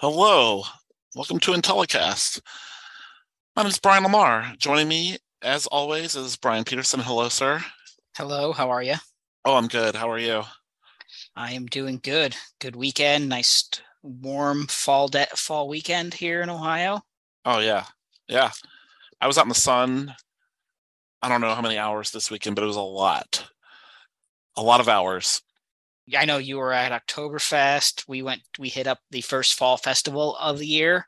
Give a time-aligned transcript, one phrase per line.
[0.00, 0.62] Hello,
[1.14, 2.40] welcome to Intellicast.
[3.54, 4.54] My name is Brian Lamar.
[4.56, 7.00] Joining me, as always, is Brian Peterson.
[7.00, 7.62] Hello, sir.
[8.16, 8.94] Hello, how are you?
[9.44, 9.94] Oh, I'm good.
[9.94, 10.44] How are you?
[11.36, 12.34] I am doing good.
[12.60, 13.28] Good weekend.
[13.28, 13.68] Nice
[14.02, 17.02] warm fall de- fall weekend here in Ohio.
[17.44, 17.84] Oh yeah,
[18.26, 18.52] yeah.
[19.20, 20.14] I was out in the sun.
[21.20, 23.50] I don't know how many hours this weekend, but it was a lot,
[24.56, 25.42] a lot of hours.
[26.16, 28.04] I know you were at Oktoberfest.
[28.08, 28.42] We went.
[28.58, 31.06] We hit up the first fall festival of the year.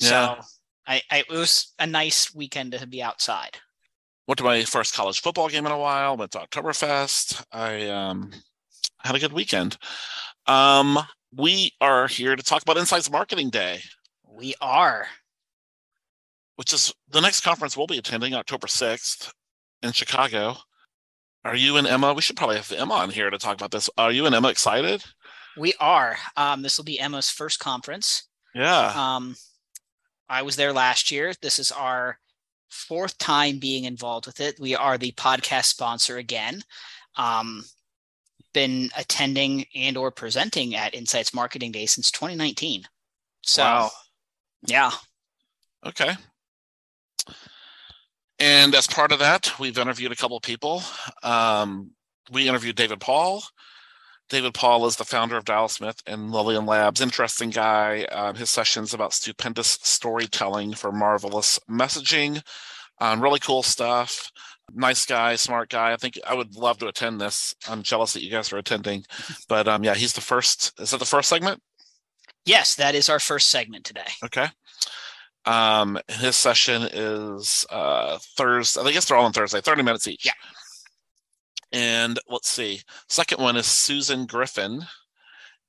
[0.00, 0.40] So Yeah.
[0.86, 3.58] I, I it was a nice weekend to be outside.
[4.26, 6.16] Went to my first college football game in a while.
[6.16, 7.44] Went to Oktoberfest.
[7.52, 8.32] I um,
[9.00, 9.76] had a good weekend.
[10.46, 10.98] Um,
[11.34, 13.80] we are here to talk about Insights Marketing Day,
[14.26, 15.06] We are.
[16.56, 19.30] which is the next conference we'll be attending October 6th
[19.82, 20.56] in Chicago.
[21.44, 22.12] Are you and Emma?
[22.12, 23.88] We should probably have Emma on here to talk about this.
[23.96, 25.04] Are you and Emma excited?
[25.56, 26.16] We are.
[26.36, 28.28] Um, this will be Emma's first conference.
[28.54, 28.92] Yeah.
[28.94, 29.36] Um,
[30.28, 31.32] I was there last year.
[31.40, 32.18] This is our
[32.68, 34.60] fourth time being involved with it.
[34.60, 36.62] We are the podcast sponsor again.
[37.16, 37.64] Um,
[38.52, 42.84] been attending and or presenting at Insights Marketing Day since 2019.
[43.42, 43.90] So wow.
[44.66, 44.90] yeah,
[45.84, 46.16] Okay.
[48.40, 50.82] And as part of that, we've interviewed a couple of people.
[51.22, 51.90] Um,
[52.30, 53.42] we interviewed David Paull.
[54.28, 57.00] David Paull is the founder of Dialsmith and Lillian Labs.
[57.00, 58.04] Interesting guy.
[58.12, 62.42] Um, his sessions about stupendous storytelling for marvelous messaging.
[63.00, 64.30] Um, really cool stuff.
[64.74, 65.92] Nice guy, smart guy.
[65.92, 67.54] I think I would love to attend this.
[67.68, 69.04] I'm jealous that you guys are attending,
[69.48, 70.78] but um, yeah, he's the first.
[70.78, 71.62] Is that the first segment?
[72.48, 74.10] yes, that is our first segment today.
[74.24, 74.46] Okay.
[75.48, 78.82] Um, his session is uh Thursday.
[78.82, 80.26] I guess they're all on Thursday, 30 minutes each.
[80.26, 80.32] Yeah.
[81.72, 82.82] And let's see.
[83.08, 84.82] Second one is Susan Griffin.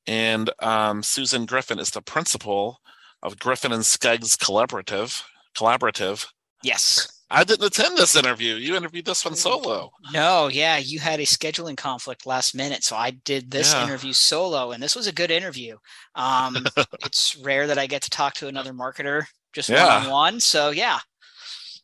[0.08, 2.80] And um, Susan Griffin is the principal
[3.22, 5.24] of Griffin and Skeggs Collaborative.
[5.56, 6.26] Collaborative.
[6.64, 7.08] Yes.
[7.32, 8.56] I didn't attend this interview.
[8.56, 9.92] You interviewed this one solo.
[10.12, 13.84] No, yeah, you had a scheduling conflict last minute, so I did this Yeah.
[13.84, 15.78] interview solo, and this was a good interview.
[16.16, 16.66] Um,
[17.06, 19.26] it's rare that I get to talk to another marketer
[19.59, 19.97] just Yeah.
[19.97, 20.40] one on one.
[20.40, 21.00] So yeah,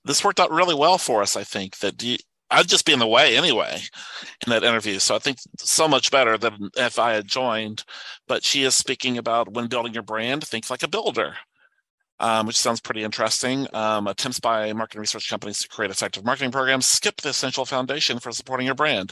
[0.03, 1.77] This worked out really well for us, I think.
[1.79, 2.17] That you,
[2.51, 3.81] I'd just be in the way anyway
[4.45, 4.99] in that interview.
[4.99, 7.83] So I think so much better than if I had joined.
[8.27, 11.35] But she is speaking about when building your brand, think like a builder,
[12.19, 13.67] um, which sounds pretty interesting.
[13.73, 18.19] Um, attempts by marketing research companies to create effective marketing programs skip the essential foundation
[18.19, 19.11] for supporting your brand,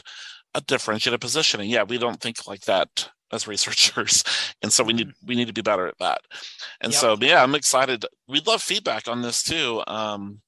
[0.54, 1.68] a differentiated positioning.
[1.68, 4.22] Yeah, we don't think like that as researchers,
[4.62, 6.20] and so we need we need to be better at that.
[6.80, 7.00] And Yep.
[7.00, 8.04] so, yeah, I'm excited.
[8.28, 9.82] We'd love feedback on this too.
[9.86, 10.40] Um,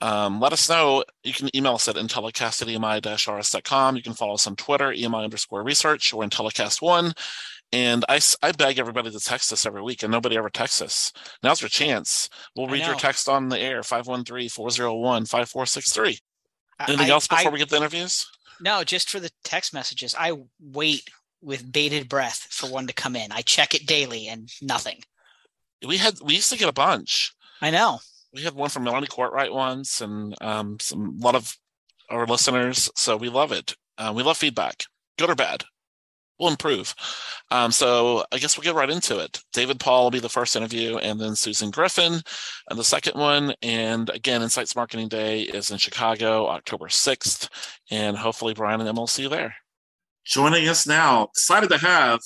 [0.00, 1.04] um, let us know.
[1.22, 3.96] You can email us at intellicast at emi-rs.com.
[3.96, 7.12] You can follow us on Twitter, emi underscore research or intellicast1.
[7.72, 11.10] And I, I beg everybody to text us every week, and nobody ever texts us.
[11.42, 12.28] Now's your chance.
[12.54, 16.18] We'll read your text on the air, 513-401-5463.
[16.88, 18.26] Anything I- else before I- we get the interviews?
[18.60, 20.14] No, just for the text messages.
[20.18, 21.08] I wait
[21.44, 23.30] with bated breath for one to come in.
[23.32, 25.00] I check it daily and nothing.
[25.86, 27.32] We had we used to get a bunch.
[27.60, 28.00] I know.
[28.32, 31.56] We had one from Melanie Courtright once, and um, some a lot of
[32.10, 32.90] our listeners.
[32.96, 33.74] So we love it.
[33.96, 34.84] Uh, we love feedback,
[35.18, 35.64] good or bad.
[36.38, 36.92] We'll improve.
[37.52, 39.40] Um, so I guess we'll get right into it.
[39.52, 42.14] David Paull will be the first interview, and then Susan Griffin,
[42.68, 43.54] and the second one.
[43.62, 47.48] And again, Insights Marketing Day is in Chicago, October sixth,
[47.90, 49.54] and hopefully Brian and Emma will see you there.
[50.24, 52.20] Joining us now, excited to have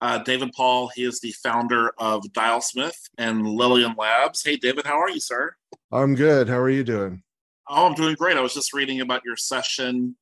[0.00, 0.90] uh, David Paull.
[0.92, 4.42] He is the founder of Dialsmith and Lillian Labs.
[4.44, 5.54] Hey, David, how are you, sir?
[5.92, 6.48] I'm good.
[6.48, 7.22] How are you doing?
[7.68, 8.36] Oh, I'm doing great.
[8.36, 10.16] I was just reading about your session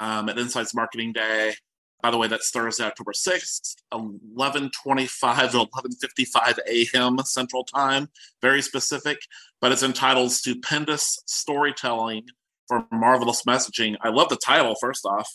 [0.00, 1.54] um, at Insights Marketing Day.
[2.02, 7.18] By the way, that's Thursday, October 6th, 11:25 to 11:55 a.m.
[7.18, 8.08] Central Time.
[8.42, 9.18] Very specific,
[9.60, 12.24] but it's entitled "Stupendous Storytelling
[12.66, 14.74] for Marvelous Messaging." I love the title.
[14.80, 15.30] First off,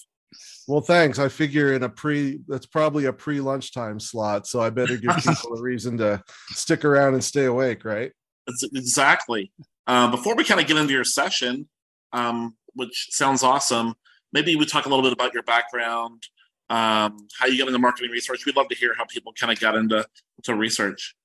[0.68, 1.18] Well, thanks.
[1.18, 4.48] I figure in a pre, that's probably a pre lunchtime slot.
[4.48, 8.12] So I better give people a reason to stick around and stay awake, right?
[8.46, 9.52] That's exactly.
[9.88, 11.69] Uh, before we kind of get into your session,
[12.12, 13.96] um, which sounds awesome,
[14.34, 16.24] maybe we talk a little bit about your background,
[16.70, 18.46] um, how you got into marketing research.
[18.46, 20.06] We'd love to hear how people kind of got into
[20.44, 21.16] to research.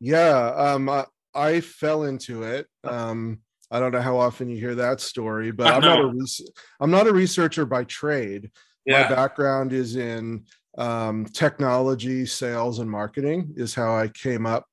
[0.00, 2.66] Yeah, um, I, I fell into it.
[2.84, 6.50] Um, I don't know how often you hear that story, but I'm not a res-
[6.80, 8.50] I'm not a researcher by trade.
[8.84, 9.02] Yeah.
[9.02, 10.44] My background is in
[10.78, 13.54] um, technology, sales, and marketing.
[13.56, 14.66] Is how I came up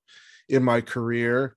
[0.50, 1.56] in my career.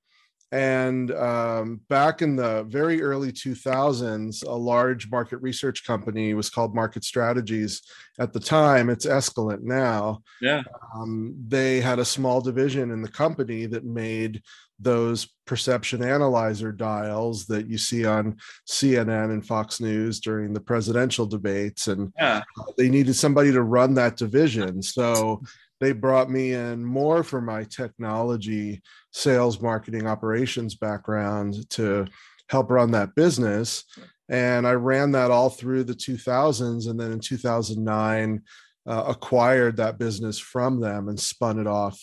[0.53, 6.75] And um, back in the very early 2000s, a large market research company was called
[6.75, 7.83] Market Strategies.
[8.19, 10.23] At the time, it's Escalent now.
[10.41, 10.63] Yeah.
[10.95, 14.43] Um, they had a small division in the company that made
[14.81, 18.37] those perception analyzer dials that you see on
[18.69, 21.89] CNN and Fox News during the presidential debates.
[21.89, 22.43] And Yeah.
[22.79, 24.83] they needed somebody to run that division.
[24.83, 25.43] So
[25.81, 28.83] they brought me in more for my technology,
[29.13, 32.07] sales, marketing, operations background to
[32.49, 33.85] help run that business.
[34.29, 36.87] And I ran that all through the 2000s.
[36.87, 38.43] And then in 2009,
[38.87, 42.01] uh, acquired that business from them and spun it off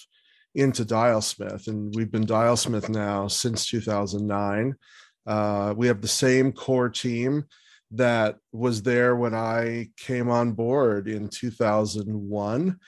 [0.58, 1.68] into Dialsmith.
[1.68, 4.76] And we've been Dialsmith now since 2009.
[5.26, 7.46] Uh, we have the same core team
[7.92, 12.80] that was there when I came on board in 2001.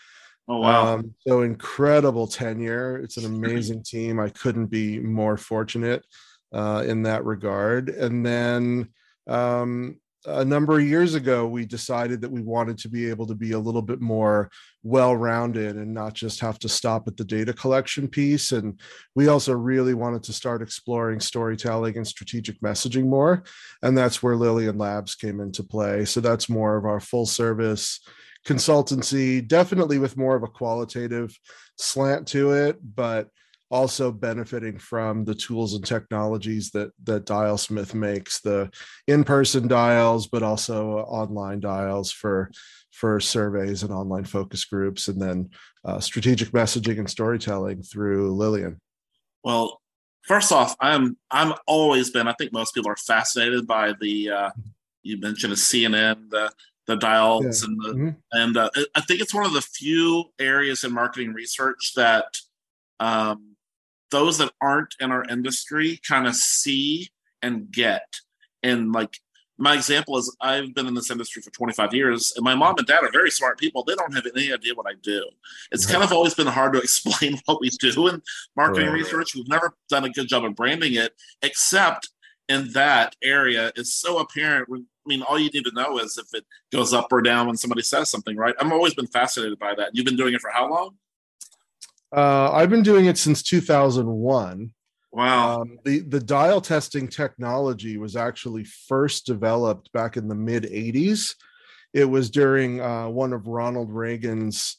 [0.48, 0.95] Oh wow.
[0.95, 2.98] Um, so incredible tenure.
[2.98, 4.19] It's an amazing team.
[4.19, 6.04] I couldn't be more fortunate
[6.51, 7.89] uh, in that regard.
[7.89, 8.89] And then
[9.27, 13.36] um, a number of years ago, we decided that we wanted to be able to
[13.36, 14.50] be a little bit more
[14.83, 18.51] well rounded and not just have to stop at the data collection piece.
[18.51, 18.80] And
[19.16, 23.44] we also really wanted to start exploring storytelling and strategic messaging more.
[23.81, 26.06] And that's where Lillian Labs came into play.
[26.06, 28.01] So that's more of our full service
[28.45, 31.38] consultancy, definitely with more of a qualitative
[31.77, 33.30] slant to it, but
[33.71, 38.69] also benefiting from the tools and technologies that that Dialsmith makes, the
[39.07, 42.51] in-person dials, but also online dials for
[42.92, 45.50] for surveys and online focus groups, and then
[45.86, 48.80] uh, strategic messaging and storytelling through Lillian.
[49.44, 49.81] Well,
[50.24, 52.27] first off, I'm I'm always been.
[52.27, 54.30] I think most people are fascinated by the.
[54.30, 54.50] Uh,
[55.04, 56.51] you mentioned a CNN, the
[56.88, 57.68] the dials, Yeah.
[57.69, 58.16] and the Mhm.
[58.31, 62.25] and uh, I think it's one of the few areas in marketing research that
[63.00, 63.48] um,
[64.11, 67.09] those that aren't in our industry kind of see
[67.41, 68.06] and get.
[68.63, 69.17] And like
[69.57, 72.88] my example is, I've been in this industry for 25 years, and my mom and
[72.88, 73.83] dad are very smart people.
[73.83, 75.21] They don't have any idea what I do.
[75.71, 78.21] It's kind of always been hard to explain what we do in
[78.56, 78.94] marketing Right.
[78.95, 79.35] research.
[79.35, 82.09] We've never done a good job of branding it, except
[82.47, 84.69] in that area is so apparent.
[84.71, 87.57] I mean, all you need to know is if it goes up or down when
[87.57, 88.56] somebody says something, right?
[88.61, 89.89] I've always been fascinated by that.
[89.94, 90.95] You've been doing it for how long?
[92.15, 94.73] Uh, I've been doing it since 2001.
[95.11, 95.61] Wow.
[95.61, 101.35] Um, the the dial testing technology was actually first developed back in the mid 80s.
[101.94, 104.77] It was during uh, one of Ronald Reagan's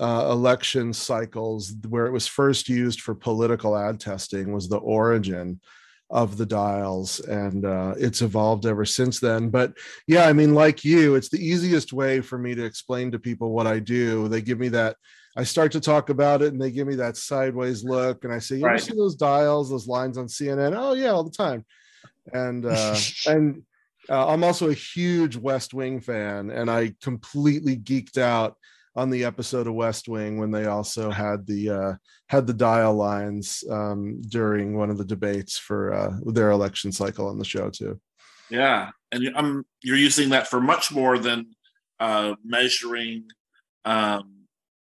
[0.00, 4.52] uh, election cycles where it was first used for political ad testing.
[4.52, 5.60] Was the origin
[6.08, 9.50] of the dials, and uh, it's evolved ever since then.
[9.50, 9.74] But
[10.06, 13.50] yeah, I mean, like you, it's the easiest way for me to explain to people
[13.52, 14.28] what I do.
[14.28, 14.96] They give me that
[15.36, 18.38] I start to talk about it and they give me that sideways look and I
[18.38, 20.74] say, you ever see those dials, those lines on CNN?
[20.76, 21.64] Oh yeah, all the time.
[22.32, 23.62] And uh and
[24.08, 28.56] uh, I'm also a huge West Wing fan and I completely geeked out
[28.94, 31.92] on the episode of West Wing when they also had the uh
[32.28, 37.28] had the dial lines um during one of the debates for uh their election cycle
[37.28, 38.00] on the show too.
[38.48, 41.46] Yeah, and I'm you're using that for much more than
[41.98, 43.24] uh, measuring
[43.84, 44.35] um,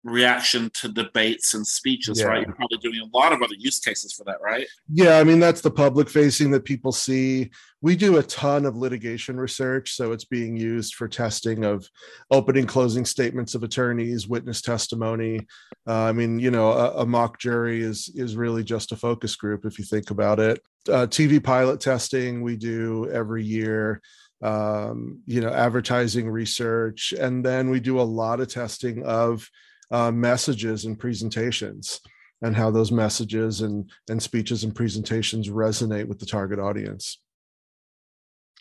[0.05, 2.27] reaction to debates and speeches, Yeah.
[2.27, 2.45] right?
[2.45, 4.67] You're probably doing a lot of other use cases for that, right?
[4.87, 7.49] Yeah, I mean that's the public facing that people see.
[7.81, 11.89] We do a ton of litigation research, so it's being used for testing of
[12.29, 15.39] opening, closing statements of attorneys, witness testimony.
[15.87, 19.35] Uh, I mean, you know, a, a mock jury is is really just a focus
[19.35, 20.61] group if you think about it.
[20.87, 24.01] Uh, TV pilot testing we do every year.
[24.43, 29.49] Um, you know, advertising research, and then we do a lot of testing of
[29.91, 32.01] uh, messages and presentations
[32.41, 37.19] and how those messages and and speeches and presentations resonate with the target audience.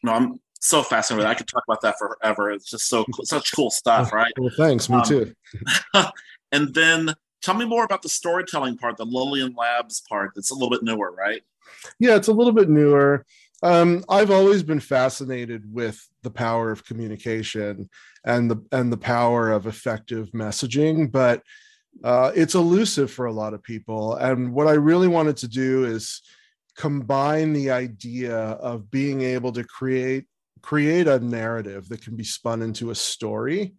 [0.03, 1.27] No, I'm so fascinated.
[1.27, 2.51] I could talk about that forever.
[2.51, 4.33] It's just so such cool stuff, right?
[4.39, 4.89] Well, thanks.
[4.89, 5.33] Me Um, too.
[6.53, 10.33] and then tell me more about the storytelling part, the Lillian Labs part.
[10.35, 11.43] That's a little bit newer, right?
[11.99, 13.25] Yeah, it's a little bit newer.
[13.65, 17.89] Um, I've always been fascinated with the power of communication
[18.23, 21.43] and the and the power of effective messaging, but
[22.05, 24.17] uh, it's elusive for a lot of people.
[24.17, 26.21] And what I really wanted to do is
[26.77, 30.27] combine the idea of being able to create
[30.61, 33.75] create a narrative that can be spun into a story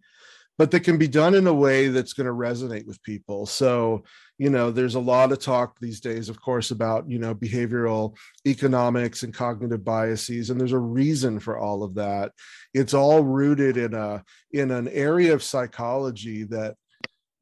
[0.58, 4.04] but that can be done in a way that's going to resonate with people so
[4.38, 8.16] you know there's a lot of talk these days of course about you know behavioral
[8.46, 12.32] economics and cognitive biases and there's a reason for all of that
[12.74, 16.74] it's all rooted in a in an area of psychology that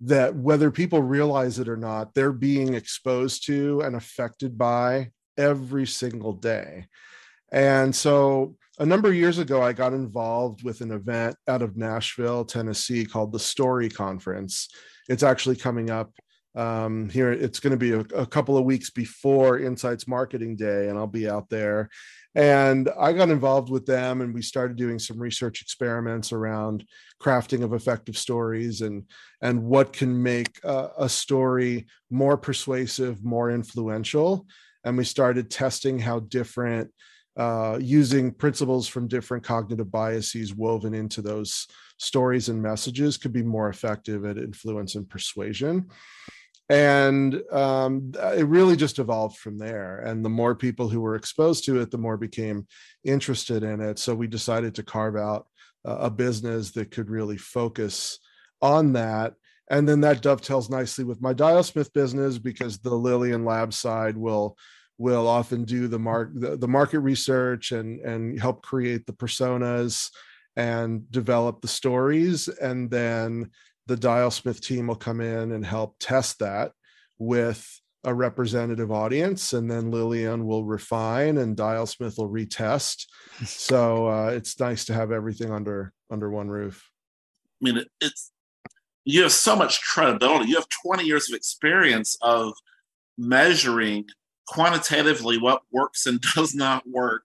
[0.01, 5.87] that whether people realize it or not they're being exposed to and affected by every
[5.87, 6.87] single day
[7.53, 11.77] and so a number of years ago, I got involved with an event out of
[11.77, 14.69] Nashville, Tennessee called the Story Conference.
[15.09, 16.13] It's actually coming up
[16.55, 17.33] um, here.
[17.33, 21.07] It's going to be a, a, couple of weeks before Insights Marketing Day, and I'll
[21.07, 21.91] be out there.
[22.35, 26.85] And I got involved with them, and we started doing some research experiments around
[27.21, 29.05] crafting of effective stories and
[29.41, 34.47] and what can make a, a story more persuasive, more influential.
[34.85, 36.91] And we started testing how different
[37.37, 41.67] uh, using principles from different cognitive biases woven into those
[41.99, 45.89] stories and messages could be more effective at influence and persuasion.
[46.71, 50.01] And um, it really just evolved from there.
[50.01, 52.67] And the more people who were exposed to it, the more became
[53.05, 53.99] interested in it.
[53.99, 55.47] So we decided to carve out
[55.85, 58.19] a business that could really focus
[58.63, 59.35] on that
[59.71, 64.57] and then that dovetails nicely with my dialsmith business because the lillian lab side will
[64.99, 70.11] will often do the mark the, the market research and and help create the personas
[70.57, 73.51] and develop the stories and then
[73.87, 76.73] the Dialsmith team will come in and help test that
[77.19, 83.07] with a representative audience and then lillian will refine and Dialsmith will retest
[83.47, 86.91] so uh, it's nice to have everything under under one roof
[87.63, 88.31] i mean it's
[89.05, 92.53] you have so much credibility you have 20 years of experience of
[93.17, 94.07] measuring
[94.47, 97.25] quantitatively what works and does not work.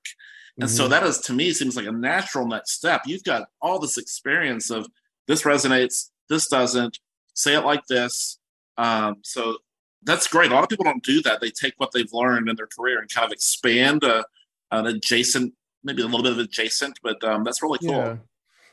[0.57, 0.75] And mm-hmm.
[0.75, 3.01] so that is to me seems like a natural next step.
[3.05, 4.87] You've got all this experience of
[5.27, 6.99] this resonates, this doesn't,
[7.33, 8.37] say it like this.
[8.77, 9.57] Um, so
[10.03, 10.51] that's great.
[10.51, 11.41] A lot of people don't do that.
[11.41, 14.25] They take what they've learned in their career and kind of expand a,
[14.71, 17.91] an adjacent, maybe a little bit of adjacent, but um, that's really cool.
[17.91, 18.17] Yeah.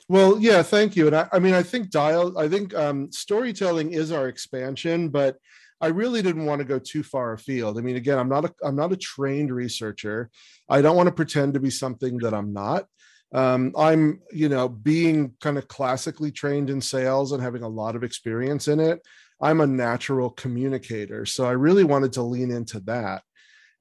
[0.09, 1.07] Well, yeah, thank you.
[1.07, 5.37] And I, I mean, I think dial, I think um, storytelling is our expansion, but
[5.81, 7.79] I really didn't want to go too far afield.
[7.79, 10.31] I mean, again, I'm not a I'm not a trained researcher.
[10.71, 12.87] I don't want to pretend to be something that I'm not.
[13.33, 17.97] Um, I'm, you know, being kind of classically trained in sales and having a lot
[17.97, 19.01] of experience in it.
[19.41, 23.23] I'm a natural communicator, so I really wanted to lean into that.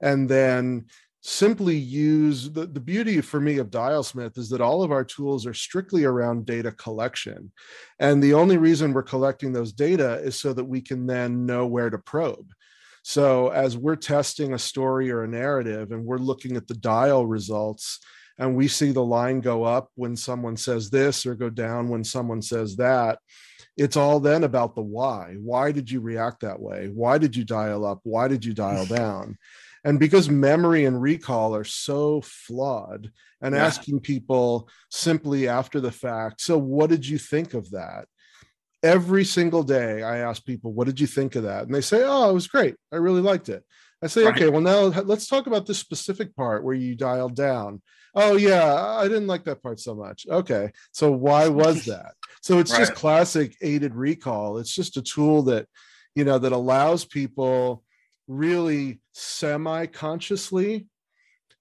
[0.01, 0.87] And then
[1.27, 5.47] simply use the, the beauty for me of dialsmith is that all of our tools
[5.47, 7.51] are strictly around data collection
[7.97, 11.65] and the only reason we're collecting those data is so that we can then know
[11.65, 12.45] where to probe
[13.01, 17.25] so as we're testing a story or a narrative and we're looking at the dial
[17.25, 18.01] results
[18.37, 22.03] and we see the line go up when someone says this or go down when
[22.03, 23.19] someone says that.
[23.77, 25.35] It's all then about the why.
[25.39, 26.89] Why did you react that way?
[26.93, 27.99] Why did you dial up?
[28.03, 29.37] Why did you dial down?
[29.83, 33.11] And because memory and recall are so flawed
[33.41, 33.65] and yeah.
[33.65, 38.07] asking people simply after the fact so what did you think of that
[38.85, 41.63] every single day i ask people what did you think of that?
[41.63, 42.75] And they say oh it was great.
[42.93, 43.63] I really liked it.
[44.03, 44.35] I say right.
[44.35, 47.81] okay well now let's talk about this specific part where you dialed down.
[48.13, 50.27] Oh yeah i didn't like that part so much.
[50.29, 52.13] Okay so why was that?
[52.41, 52.79] So it's right.
[52.79, 54.59] just classic aided recall.
[54.59, 55.67] It's just a tool that
[56.13, 57.83] you know that allows people
[58.27, 60.87] really semi consciously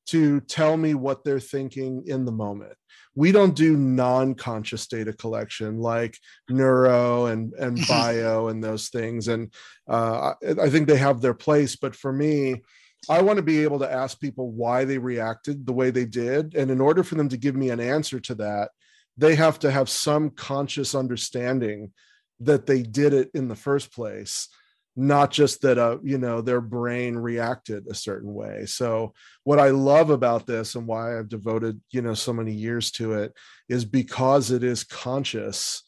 [0.07, 2.75] to tell me what they're thinking in the moment.
[3.15, 6.19] We don't do non-conscious data collection like
[6.49, 9.29] neuro and and bio and those things.
[9.29, 9.53] And
[9.89, 12.63] uh, I think they have their place, but for me,
[13.09, 16.55] I want to be able to ask people why they reacted the way they did,
[16.55, 18.71] and in order for them to give me an answer to that,
[19.17, 21.93] they have to have some conscious understanding
[22.41, 24.49] that they did it in the first place
[24.97, 28.65] not just that uh you know their brain reacted a certain way.
[28.67, 32.91] So what i love about this and why i've devoted you know so many years
[32.93, 33.33] to it
[33.69, 35.83] is because it is conscious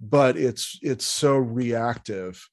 [0.00, 2.48] but it's it's so reactive.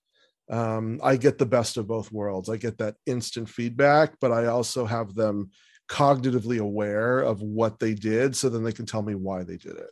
[0.49, 2.49] Um i get the best of both worlds.
[2.49, 5.49] I get that instant feedback but i also have them
[5.89, 9.75] cognitively aware of what they did so then they can tell me why they did
[9.75, 9.91] it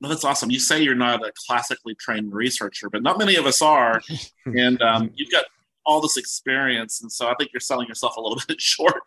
[0.00, 0.50] no, that's awesome.
[0.50, 4.00] You say you're not a classically trained researcher, but not many of us are.
[4.46, 5.44] and um, you've got
[5.86, 9.02] all this experience, and so I think you're selling yourself a little bit short.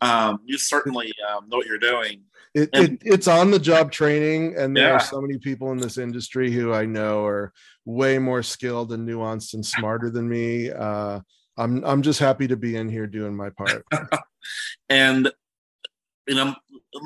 [0.00, 2.22] Um, you certainly um, know what you're doing.
[2.54, 4.94] It, And- it, it's on the job training, and there Yeah.
[4.94, 7.52] are so many people in this industry who I know are
[7.84, 10.70] way more skilled and nuanced and smarter than me.
[10.70, 11.20] Uh,
[11.56, 13.84] I'm I'm just happy to be in here doing my part.
[14.88, 15.30] And
[16.26, 16.54] you know,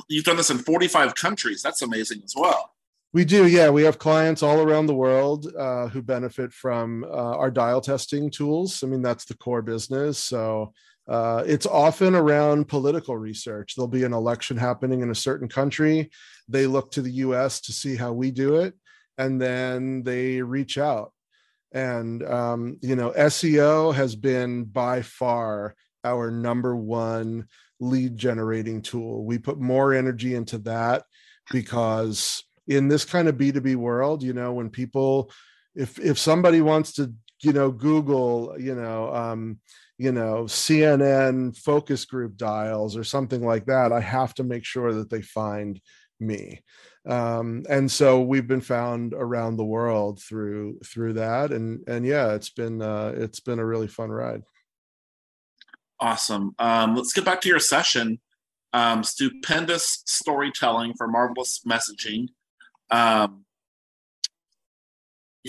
[0.08, 1.62] you've done this in 45 countries.
[1.62, 2.72] That's amazing as well.
[3.14, 3.70] We do, yeah.
[3.70, 8.30] We have clients all around the world uh, who benefit from uh, our dial testing
[8.30, 8.82] tools.
[8.82, 10.18] I mean, that's the core business.
[10.18, 10.74] So
[11.08, 13.74] uh, it's often around political research.
[13.74, 16.10] There'll be an election happening in a certain country.
[16.48, 18.74] They look to the US to see how we do it,
[19.16, 21.12] and then they reach out.
[21.72, 25.74] And, um, you know, SEO has been by far
[26.04, 27.46] our number one
[27.80, 29.24] lead generating tool.
[29.24, 31.04] We put more energy into that
[31.50, 35.30] because in this kind of b2b world you know when people
[35.74, 39.58] if if somebody wants to you know google you know um
[39.96, 44.92] you know cnn focus group dials or something like that i have to make sure
[44.92, 45.80] that they find
[46.20, 46.62] me
[47.08, 52.34] um and so we've been found around the world through through that and and yeah
[52.34, 54.42] it's been uh it's been a really fun ride
[56.00, 56.54] Awesome.
[56.58, 58.20] Um, let's get back to your session.
[58.72, 62.28] Um, stupendous storytelling for marvelous messaging.
[62.90, 63.44] Um,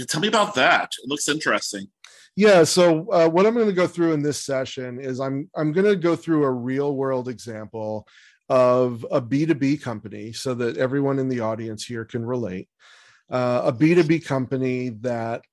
[0.08, 0.92] tell me about that.
[1.04, 1.88] It looks interesting.
[2.36, 2.64] Yeah.
[2.64, 5.88] So uh, what I'm going to go through in this session is I'm I'm going
[5.88, 8.08] to go through a real world example
[8.48, 12.68] of a B2B company, so that everyone in the audience here can relate.
[13.30, 15.44] Uh, a B2B company that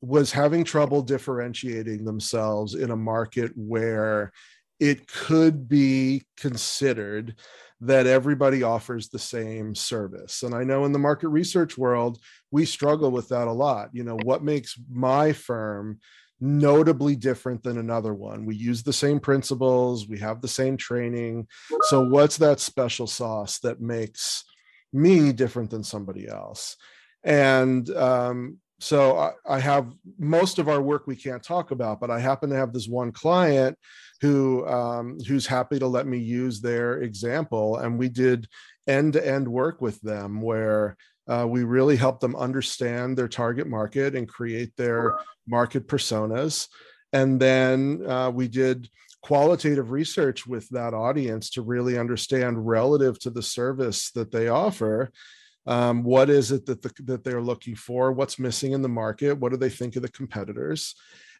[0.00, 4.32] was having trouble differentiating themselves in a market where
[4.78, 7.34] it could be considered
[7.80, 10.42] that everybody offers the same service.
[10.42, 12.18] And I know in the market research world,
[12.50, 13.90] we struggle with that a lot.
[13.92, 15.98] You know, what makes my firm
[16.40, 18.46] notably different than another one?
[18.46, 21.48] We use the same principles, we have the same training.
[21.82, 24.44] So, what's that special sauce that makes
[24.92, 26.76] me different than somebody else?
[27.24, 32.10] And um, so I, I have most of our work we can't talk about, but
[32.10, 33.78] I happen to have this one client
[34.20, 38.48] who um, who's happy to let me use their example, and we did
[38.86, 40.96] end to end work with them where
[41.28, 46.68] uh, we really helped them understand their target market and create their market personas,
[47.12, 48.88] and then uh, we did
[49.22, 55.10] qualitative research with that audience to really understand relative to the service that they offer
[55.66, 58.12] um, what is it that the, that they're looking for?
[58.12, 59.38] What's missing in the market?
[59.38, 60.94] What do they think of the competitors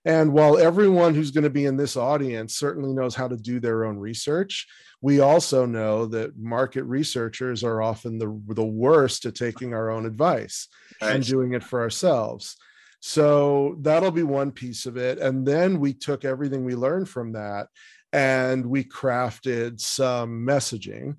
[0.06, 3.60] and while everyone who's going to be in this audience certainly knows how to do
[3.60, 4.66] their own research
[5.02, 10.06] we also know that market researchers are often the, the worst at taking our own
[10.06, 10.68] advice
[11.00, 12.56] and doing it for ourselves.
[13.00, 15.18] So that'll be one piece of it.
[15.18, 17.68] And then we took everything we learned from that
[18.12, 21.16] and we crafted some messaging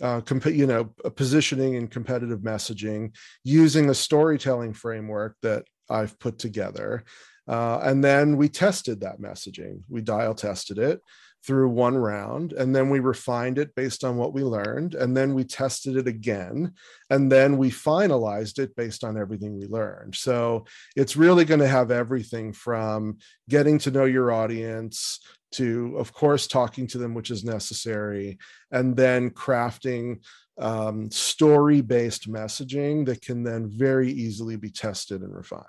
[0.00, 3.14] uh, comp- you know, positioning and competitive messaging
[3.44, 7.04] using a storytelling framework that I've put together.
[7.50, 9.82] Uh, and then we tested that messaging.
[9.88, 11.00] We dial tested it
[11.44, 14.94] through one round, and then we refined it based on what we learned.
[14.94, 16.74] And then we tested it again,
[17.08, 20.14] and then we finalized it based on everything we learned.
[20.14, 25.18] So it's really going to have everything from getting to know your audience
[25.54, 28.38] to, of course, talking to them, which is necessary,
[28.70, 30.20] and then crafting
[30.56, 35.64] um, story based messaging that can then very easily be tested and refined.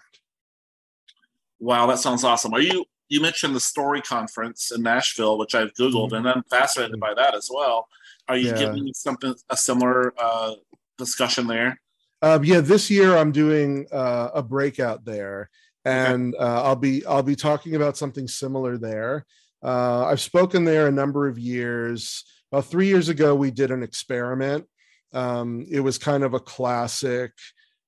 [1.62, 2.54] Wow, that sounds awesome.
[2.54, 2.84] Are you?
[3.08, 7.36] You mentioned the Story Conference in Nashville, which I've googled, and I'm fascinated by that
[7.36, 7.88] as well.
[8.28, 8.58] Are you Yeah.
[8.58, 10.56] giving something a similar uh,
[10.97, 11.80] discussion there?
[12.24, 15.50] Um, yeah, this year I'm doing uh, a breakout there,
[15.86, 19.26] and uh, I'll be I'll be talking about something similar there.
[19.63, 22.24] Uh, I've spoken there a number of years.
[22.52, 24.65] About three years ago, we did an experiment.
[25.13, 27.34] Um, it was kind of a classic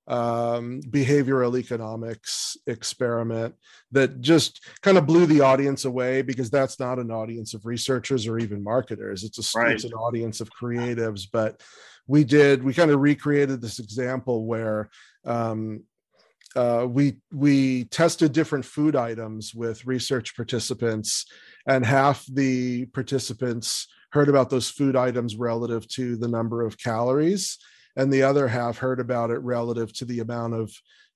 [0.07, 3.55] um, behavioral economics experiment
[3.91, 8.27] that just kind of blew the audience away because that's not an audience of researchers
[8.27, 9.23] or even marketers.
[9.23, 9.71] It's a Right.
[9.71, 11.61] it's an audience of creatives, but
[12.07, 14.89] we did we kind of recreated this example where
[15.25, 15.83] um,
[16.55, 21.25] uh, we we tested different food items with research participants,
[21.65, 27.57] and half the participants heard about those food items relative to the number of calories,
[27.95, 30.73] and the other half heard about it relative to the amount of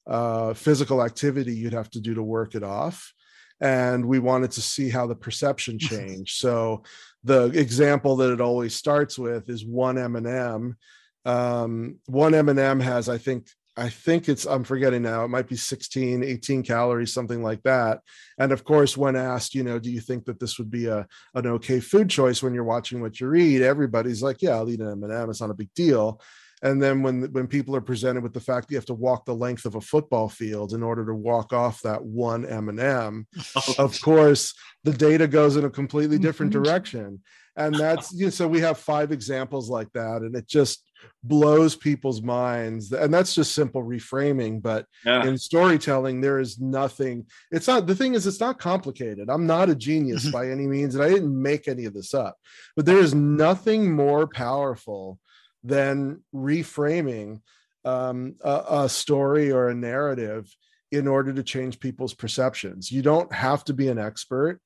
[0.08, 3.14] uh, physical activity you'd have to do to work it off.
[3.60, 6.38] And we wanted to see how the perception changed.
[6.38, 6.84] so
[7.24, 10.78] the example that it always starts with is one M&M.
[11.26, 15.58] Um, one M&M has, I think, I think it's, I'm forgetting now, it might be
[15.58, 18.00] 16, 18 calories, something like that.
[18.40, 21.06] And of course, when asked, you know, do you think that this would be a,
[21.36, 23.62] an okay food choice when you're watching what you eat?
[23.62, 25.30] Everybody's like, yeah, I'll eat an M&M.
[25.30, 26.22] It's not a big deal.
[26.64, 29.26] And then when, when people are presented with the fact that you have to walk
[29.26, 33.28] the length of a football field in order to walk off that one M&M,
[33.78, 37.22] of course, the data goes in a completely different direction.
[37.56, 40.22] And that's, you know, so we have five examples like that.
[40.22, 40.84] And it just,
[41.24, 45.26] blows people's minds and that's just simple reframing but yeah.
[45.26, 49.70] in storytelling there is nothing it's not the thing is it's not complicated i'm not
[49.70, 50.32] a genius mm-hmm.
[50.32, 52.38] by any means and i didn't make any of this up
[52.76, 55.20] but there is nothing more powerful
[55.68, 57.42] than reframing
[57.86, 60.54] um, a, a story or a narrative
[60.92, 64.62] in order to change people's perceptions you don't have to be an expert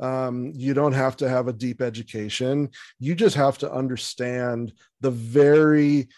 [0.00, 2.70] um, you don't have to have a deep education.
[2.98, 6.08] You just have to understand the very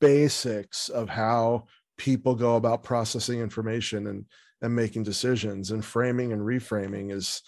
[0.00, 4.24] basics of how people go about processing information and
[4.62, 5.70] and making decisions.
[5.70, 7.42] And framing and reframing is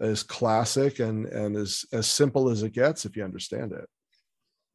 [0.00, 3.86] is classic and and as as simple as it gets if you understand it.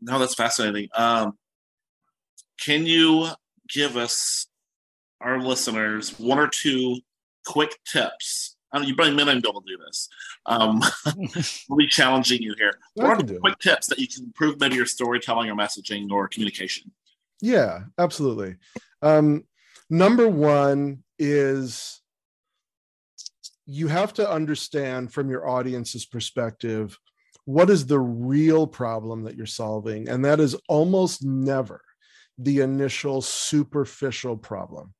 [0.01, 0.89] No, that's fascinating.
[0.95, 1.37] Um,
[2.59, 3.27] can you
[3.69, 4.47] give us
[5.19, 6.99] our listeners one or two
[7.45, 10.07] quick tips I don't, you probably may not be able to do this.
[10.45, 10.81] Um,
[11.69, 12.73] we'll be challenging you here.
[12.93, 16.27] What are the quick tips that you can improve maybe your storytelling or messaging or
[16.27, 16.91] communication?
[17.41, 18.55] Yeah, absolutely.
[19.01, 19.43] Um,
[19.89, 22.01] number one is
[23.65, 26.97] you have to understand from your audience's perspective
[27.51, 31.81] what is the real problem that you're solving, and that is almost never
[32.37, 34.93] the initial superficial problem.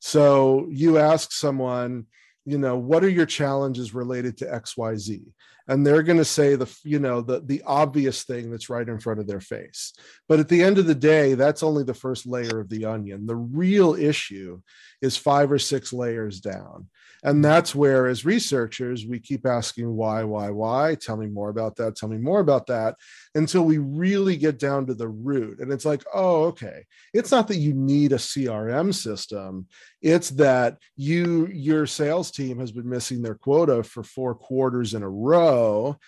[0.00, 2.06] So you ask someone,
[2.46, 5.22] you know what are your challenges related to xyz
[5.68, 8.98] and they're going to say the you know the the obvious thing that's right in
[8.98, 9.92] front of their face.
[10.28, 13.26] But at the end of the day that's only the first layer of the onion.
[13.26, 14.60] The real issue
[15.00, 16.88] is five or six layers down
[17.22, 20.94] and that's where as researchers we keep asking why why why?
[20.94, 21.96] Tell me more about that.
[21.96, 22.96] Tell me more about that.
[23.34, 25.60] Until we really get down to the root.
[25.60, 26.84] And it's like oh okay.
[27.12, 29.66] It's not that you need a crm system.
[30.00, 35.02] It's that you your sales team has been missing their quota for four quarters in
[35.02, 35.98] a row.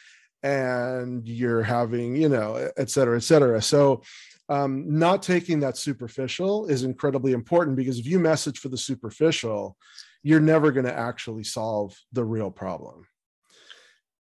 [0.43, 3.61] And you're having you know et cetera et cetera.
[3.63, 4.03] So
[4.49, 9.77] um, not taking that superficial is incredibly important because if you message for the superficial
[10.23, 13.07] you're never going to actually solve the real problem.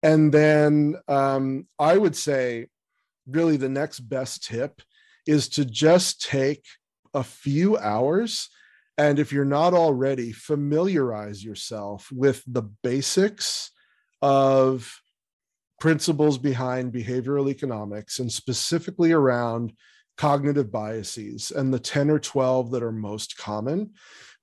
[0.02, 2.68] And then um, I would say,
[3.28, 4.82] really, the next best tip
[5.28, 6.66] is to just take
[7.14, 8.50] a few hours.
[8.98, 13.72] And if you're not already, familiarize yourself with the basics
[14.22, 15.02] of
[15.80, 19.74] principles behind behavioral economics and specifically around
[20.18, 23.92] cognitive biases and the 10 or 12 that are most common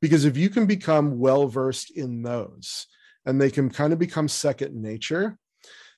[0.01, 2.87] because if you can become well versed in those
[3.25, 5.39] and they can kind of become second nature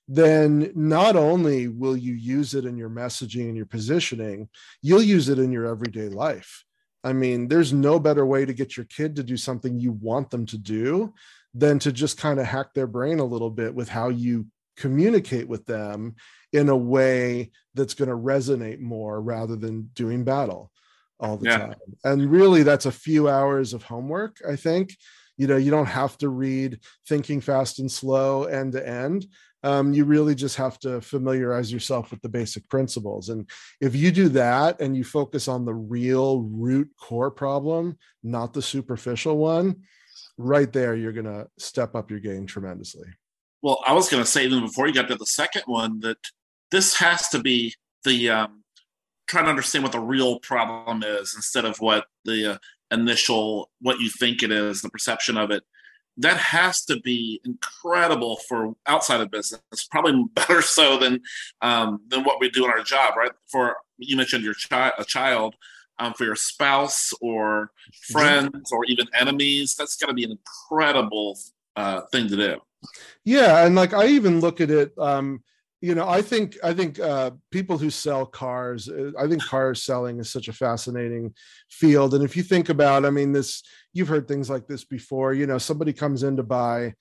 [0.08, 4.48] then not only will you use it in your messaging and your positioning
[4.80, 6.64] you'll use it in your everyday life.
[7.04, 10.30] I mean there's no better way to get your kid to do something you want
[10.30, 11.14] them to do
[11.54, 15.46] than to just kind of hack their brain a little bit with how you communicate
[15.46, 16.16] with them
[16.52, 20.70] in a way that's going to resonate more rather than doing battle
[21.20, 21.58] all the yeah.
[21.58, 21.74] time.
[22.04, 24.96] And really, that's a few hours of homework, I think.
[25.36, 29.26] You know, you don't have to read Thinking Fast and Slow end to end.
[29.64, 33.28] Um, you really just have to familiarize yourself with the basic principles.
[33.28, 33.48] And
[33.80, 38.62] if you do that and you focus on the real root core problem, not the
[38.62, 39.82] superficial one,
[40.36, 43.08] right there, you're going to step up your game tremendously.
[43.60, 46.18] Well, I was going to say even before you got to the second one that
[46.70, 48.62] this has to be the um,
[49.28, 52.58] trying to understand what the real problem is instead of what the uh,
[52.90, 55.62] initial what you think it is the perception of it.
[56.16, 59.60] That has to be incredible for outside of business
[59.90, 61.20] probably better so than
[61.60, 63.32] um, than what we do in our job right?
[63.46, 65.54] For you mentioned your child a child
[66.00, 67.70] um, for your spouse or
[68.10, 71.38] friends or even enemies that's got to be an incredible
[71.76, 72.60] uh, thing to do.
[73.24, 75.42] Yeah and like i even look at it um,
[75.80, 79.74] you know i think i think uh, people who sell cars uh, i think car
[79.74, 81.32] selling is such a fascinating
[81.70, 82.14] field.
[82.14, 83.62] And if you think about i mean this
[83.92, 86.94] you've heard things like this before you know somebody comes in to buy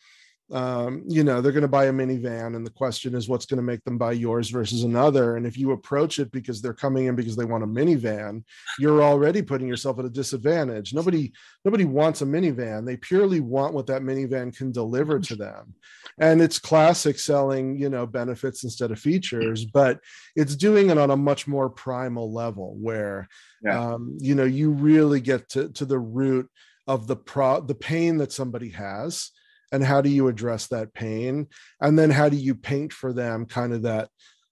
[0.52, 3.58] um, you know they're going to buy a minivan and the question is what's going
[3.58, 5.36] to make them buy yours versus another?
[5.36, 8.44] And if you approach it because they're coming in because they want a minivan
[8.80, 10.94] you're already putting yourself at a disadvantage.
[10.94, 11.34] Nobody
[11.66, 12.86] nobody wants a minivan.
[12.86, 15.74] They purely want what that minivan can deliver to them.
[16.20, 20.00] And it's classic selling you know benefits instead of features but
[20.36, 23.28] it's doing it on a much more primal level where
[23.64, 23.80] Yeah.
[23.94, 26.50] um, you know you really get to to the root
[26.88, 29.32] of the pro the pain that somebody has
[29.72, 31.48] and how do you address that pain?
[31.82, 34.10] And then how do you paint for them kind of that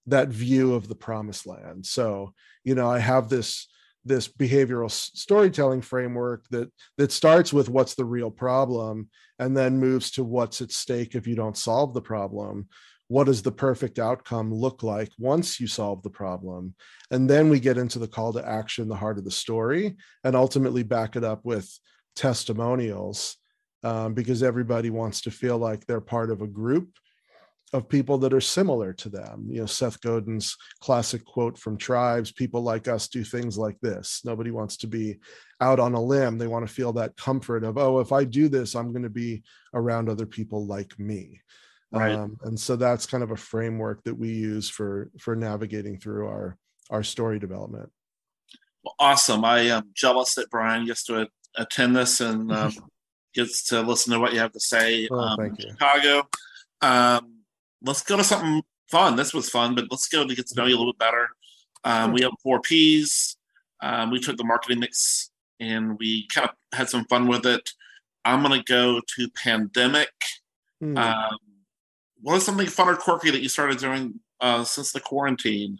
[0.07, 1.85] that view of the promised land?
[1.85, 2.33] So
[2.65, 3.67] you know i have this
[4.07, 10.11] this behavioral storytelling framework that that starts with what's the real problem and then moves
[10.11, 12.67] to what's at stake if you don't solve the problem.
[13.07, 16.75] What does the perfect outcome look like once you solve the problem?
[17.11, 20.35] And then we get into the call to action the heart of the story and
[20.35, 21.67] ultimately back it up with
[22.15, 23.37] testimonials
[23.85, 26.89] um, because everybody wants to feel like they're part of a group
[27.71, 29.45] of people that are similar to them.
[29.47, 34.21] You know, Seth Godin's classic quote from Tribes people like us do things like this.
[34.25, 35.19] Nobody wants to be
[35.61, 36.39] out on a limb.
[36.39, 39.09] They want to feel that comfort of, oh, if I do this, I'm going to
[39.09, 39.43] be
[39.75, 41.41] around other people like me.
[41.91, 42.13] Right.
[42.13, 46.25] Um, and so that's kind of a framework that we use for for navigating through
[46.25, 46.57] our
[46.89, 47.89] our story development.
[48.83, 49.45] Well, awesome.
[49.45, 52.73] I am jealous that Brian gets to attend this and um,
[53.35, 55.07] gets to listen to what you have to say.
[55.11, 55.69] Oh, um, thank you.
[55.71, 56.27] Chicago.
[56.81, 57.41] Um,
[57.81, 59.15] let's go to something fun.
[59.15, 61.29] This was fun, but let's go to get to know you a little bit better.
[61.83, 63.37] Um, we have four P's.
[63.81, 67.69] Um, we took the marketing mix and we kind of had some fun with it.
[68.23, 70.09] I'm going to go to pandemic.
[72.21, 75.79] What is something fun or quirky that you started doing uh, since the quarantine?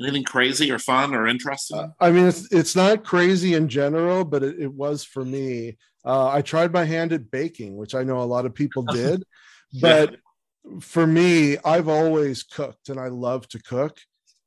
[0.00, 1.78] Anything crazy or fun or interesting?
[1.78, 5.78] Uh, I mean, it's it's not crazy in general, but it, it was for me.
[6.08, 9.24] Uh, I tried my hand at baking, which I know a lot of people did,
[9.82, 10.16] but
[10.80, 13.98] for me, I've always cooked, and I love to cook,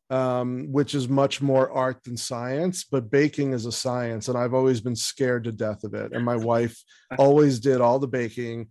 [0.10, 2.84] um, which is much more art than science.
[2.84, 6.14] But baking is a science, and I've always been scared to death of it.
[6.14, 6.82] And my wife
[7.18, 8.68] always did all the baking.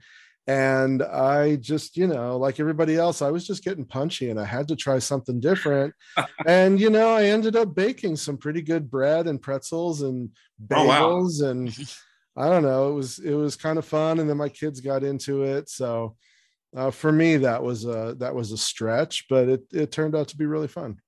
[0.46, 4.44] And I just, you know, like everybody else, I was just getting punchy and I
[4.44, 5.94] had to try something different
[6.46, 10.30] and you know i ended up baking some pretty good bread and pretzels and
[10.72, 11.10] Oh, wow.
[11.10, 11.68] bagels and
[12.40, 15.04] i don't know it was it was kind of fun and then my kids got
[15.04, 16.16] into it so
[16.76, 20.28] uh, for me that was a that was a stretch but it it turned out
[20.28, 21.00] to be really fun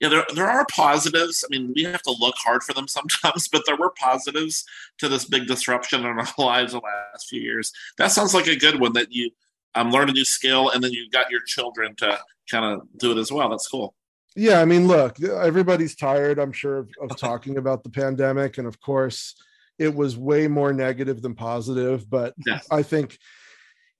[0.00, 1.44] yeah, there, there are positives.
[1.44, 4.64] I mean, we have to look hard for them sometimes, but there were positives
[4.96, 7.70] to this big disruption in our lives the last few years.
[7.98, 9.30] That sounds like a good one that you
[9.74, 12.18] um, learn a new skill and then you got your children to
[12.50, 13.48] kind of do it as well.
[13.48, 13.94] That's cool.
[14.36, 18.66] yeah i mean look everybody's tired i'm sure of, of talking about the pandemic and
[18.68, 19.34] of course
[19.80, 22.66] it was way more negative than positive but Yes.
[22.70, 23.18] i think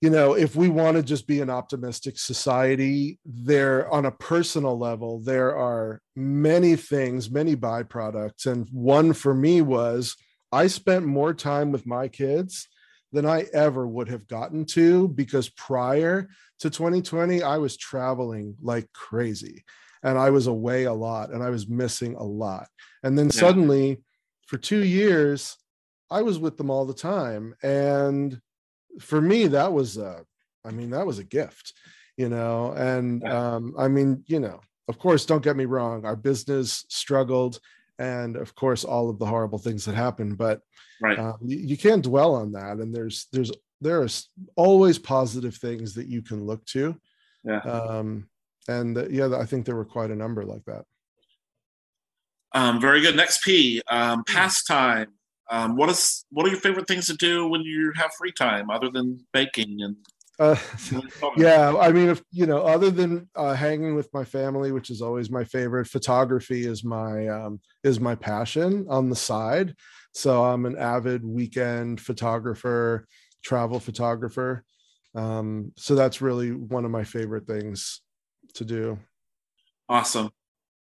[0.01, 4.79] you know if we want to just be an optimistic society there on a personal
[4.79, 10.15] level there are many things many byproducts and one for me was
[10.53, 12.69] i spent more time with my kids
[13.13, 16.29] than i ever would have gotten to because prior
[16.61, 19.65] to 2020 i was traveling like crazy
[20.03, 22.69] and i was away a lot and i was missing a lot
[23.03, 23.41] and then Yeah.
[23.41, 24.03] suddenly
[24.47, 25.57] for two years
[26.11, 28.41] i was with them all the time and
[29.01, 30.25] for me that was a
[30.65, 31.75] i mean that was a gift
[32.17, 36.17] you know and um i mean you know of course don't get me wrong our
[36.17, 37.61] business struggled
[37.99, 40.61] and of course all of the horrible things that happened but
[41.03, 41.19] Right.
[41.19, 44.09] uh, you, you can't dwell on that and there's there's there are
[44.57, 46.95] always positive things that you can look to
[47.43, 47.61] Yeah.
[47.61, 48.29] um
[48.69, 50.85] and uh, yeah i think there were quite a number like that
[52.53, 53.15] Um, very good.
[53.17, 55.07] Next P, um, pastime.
[55.51, 58.71] Um, what is what are your favorite things to do when you have free time
[58.71, 59.97] other than baking and
[60.39, 60.57] uh,
[61.37, 65.03] yeah i mean if you know other than uh, hanging with my family which is
[65.03, 69.75] always my favorite photography is my um, is my passion on the side
[70.15, 73.07] so i'm an avid weekend photographer
[73.43, 74.65] travel photographer
[75.17, 78.01] um, so that's really one of my favorite things
[78.55, 78.99] to do
[79.91, 80.31] Awesome.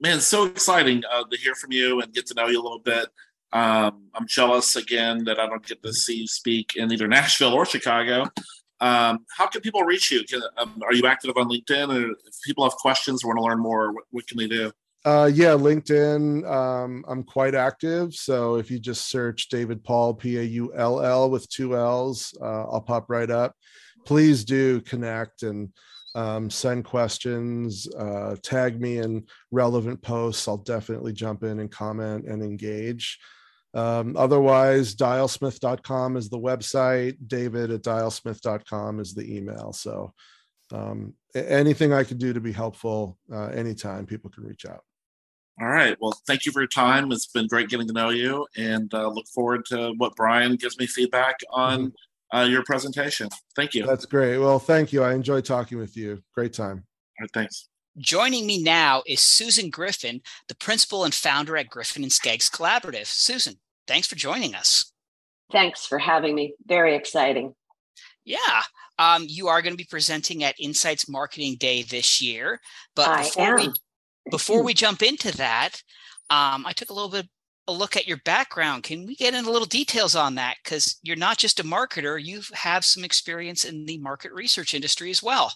[0.01, 2.79] Man, so exciting uh, to hear from you and get to know you a little
[2.79, 3.07] bit.
[3.51, 7.53] Um, I'm jealous again that I don't get to see you speak in either Nashville
[7.53, 8.27] or Chicago.
[8.79, 10.23] Um, how can people reach you?
[10.23, 11.89] Can, um, are you active on LinkedIn?
[11.89, 14.71] Or if people have questions or want to learn more, what, what can they do?
[15.03, 16.49] Uh, yeah, LinkedIn.
[16.49, 18.13] Um, I'm quite active.
[18.13, 22.33] So if you just search David Paull, P A U L L with two L's,
[22.41, 23.55] uh, I'll pop right up.
[24.05, 25.69] Please do connect and
[26.15, 30.47] um, send questions, uh, tag me in relevant posts.
[30.47, 33.19] I'll definitely jump in and comment and engage.
[33.73, 37.17] Um, otherwise, dialsmith.com is the website.
[37.27, 39.73] David at dialsmith.com is the email.
[39.73, 40.13] So
[40.71, 44.83] um, anything I can do to be helpful uh, anytime, people can reach out.
[45.61, 45.97] All right.
[45.99, 47.11] Well, thank you for your time.
[47.11, 50.79] It's been great getting to know you, and uh, look forward to what Brian gives
[50.79, 52.37] me feedback on mm-hmm.
[52.37, 53.27] uh, your presentation.
[53.57, 53.85] Thank you.
[53.85, 54.37] That's great.
[54.37, 55.03] Well, thank you.
[55.03, 56.23] I enjoyed talking with you.
[56.33, 56.85] Great time.
[57.19, 57.31] All right.
[57.33, 57.67] Thanks.
[57.99, 63.07] Joining me now is Susan Griffin, the principal and founder at Griffin and Skeggs Collaborative.
[63.07, 63.55] Susan,
[63.87, 64.93] thanks for joining us.
[65.51, 66.53] Thanks for having me.
[66.65, 67.55] Very exciting.
[68.23, 68.61] Yeah.
[68.97, 72.61] Um, you are going to be presenting at Insights Marketing Day this year.
[72.95, 73.67] But I before am.
[73.67, 73.73] we
[74.31, 75.81] before we jump into that,
[76.29, 77.27] um, I took a little bit
[77.67, 78.83] a look at your background.
[78.83, 80.55] Can we get into a little details on that?
[80.63, 85.11] Because you're not just a marketer, you have some experience in the market research industry
[85.11, 85.53] as well.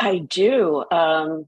[0.00, 0.84] I do.
[0.90, 1.46] Um,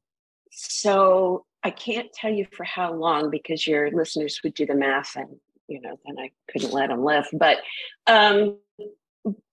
[0.56, 5.14] so I can't tell you for how long because your listeners would do the math
[5.16, 5.36] and
[5.68, 7.26] you know then I couldn't let them live.
[7.32, 7.58] But
[8.06, 8.58] um,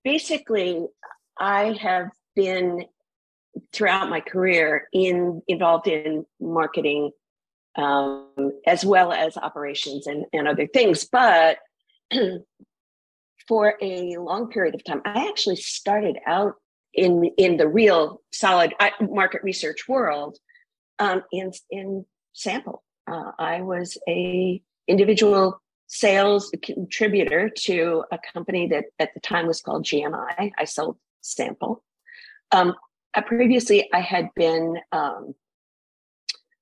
[0.03, 0.85] basically,
[1.37, 2.85] I have been
[3.73, 7.11] throughout my career in involved in marketing
[7.75, 11.03] um, as well as operations and, and other things.
[11.03, 11.57] But
[13.47, 16.53] for a long period of time, I actually started out
[16.93, 20.37] in in the real solid market research world
[20.99, 22.83] um, in in sample.
[23.07, 29.61] Uh, I was a individual sales contributor to a company that at the time was
[29.61, 30.51] called GMI.
[30.57, 31.83] I sold sample.
[32.51, 32.73] Um,
[33.13, 35.35] uh, previously, I had been um,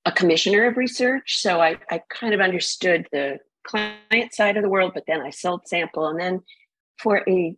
[0.06, 4.70] a commissioner of research, so I, I kind of understood the client side of the
[4.70, 4.92] world.
[4.94, 6.42] But then I sold sample, and then
[6.98, 7.56] for a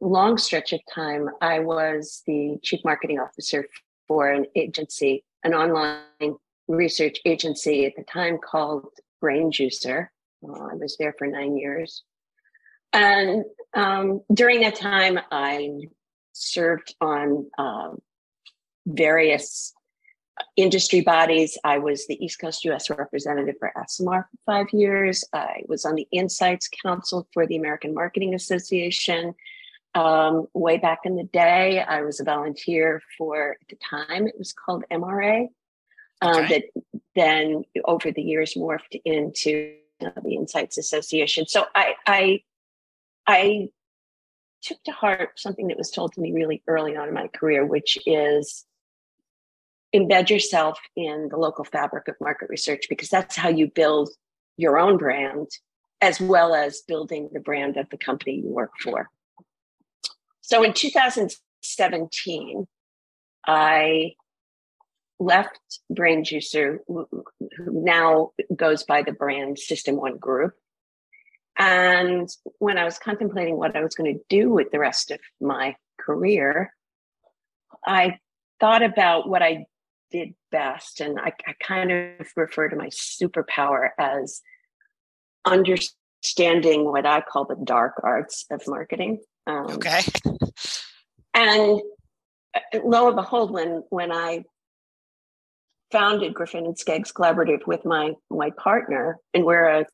[0.00, 3.66] long stretch of time, I was the chief marketing officer
[4.06, 8.86] for an agency, an online research agency at the time called
[9.22, 10.08] BrainJuicer.
[10.44, 12.02] I was there for nine years.
[12.92, 15.80] And um, during that time, I
[16.32, 17.98] served on um,
[18.86, 19.74] various
[20.56, 21.58] industry bodies.
[21.64, 25.24] I was the East Coast US representative for ESOMAR for five years.
[25.32, 29.34] I was on the Insights Council for the American Marketing Association.
[29.94, 34.34] Um, way back in the day, I was a volunteer for, at the time, it
[34.38, 35.48] was called MRA,
[36.20, 36.64] um, that
[37.14, 39.74] then over the years morphed into
[40.04, 41.46] uh, the Insights Association.
[41.46, 42.40] So I, I,
[43.26, 43.68] I
[44.62, 47.64] took to heart something that was told to me really early on in my career,
[47.64, 48.64] which is
[49.94, 54.10] embed yourself in the local fabric of market research because that's how you build
[54.56, 55.48] your own brand
[56.00, 59.08] as well as building the brand of the company you work for.
[60.48, 62.66] So in 2017,
[63.46, 64.12] I
[65.18, 65.60] left
[65.92, 67.06] BrainJuicer, who
[67.66, 70.54] now goes by the brand System One Group.
[71.58, 72.30] And
[72.60, 75.76] when I was contemplating what I was going to do with the rest of my
[76.00, 76.72] career,
[77.86, 78.18] I
[78.58, 79.66] thought about what I
[80.10, 81.02] did best.
[81.02, 84.40] And I, I kind of refer to my superpower as
[85.44, 89.20] understanding what I call the dark arts of marketing.
[89.48, 90.02] Um, okay.
[91.34, 91.80] And
[92.54, 94.44] uh, lo and behold, when when I
[95.90, 99.86] founded Griffin and Skeggs Collaborative with my my partner, and we're a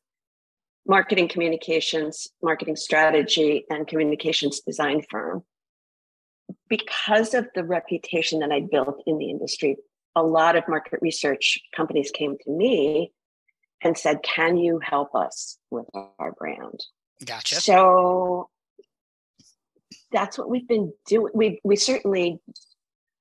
[0.85, 5.43] marketing communications, marketing strategy, and communications design firm.
[6.67, 9.77] Because of the reputation that I built in the industry,
[10.15, 13.11] a lot of market research companies came to me
[13.81, 15.85] and said, Can you help us with
[16.19, 16.83] our brand?
[17.23, 17.55] Gotcha.
[17.55, 18.49] So
[20.15, 21.31] that's what we've been doing.
[21.35, 22.39] We we certainly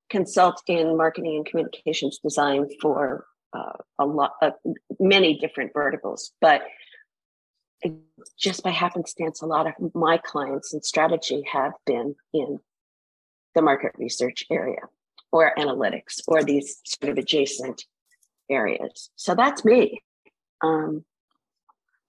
[0.08, 4.52] consult in marketing and communications design for uh, a lot of
[5.00, 6.62] many different verticals, but
[8.38, 12.60] just by happenstance, a lot of my clients in strategy have been in
[13.56, 14.80] the market research area
[15.32, 17.84] or analytics or these sort of adjacent
[18.48, 19.10] areas.
[19.16, 20.00] So that's me.
[20.62, 21.04] Um,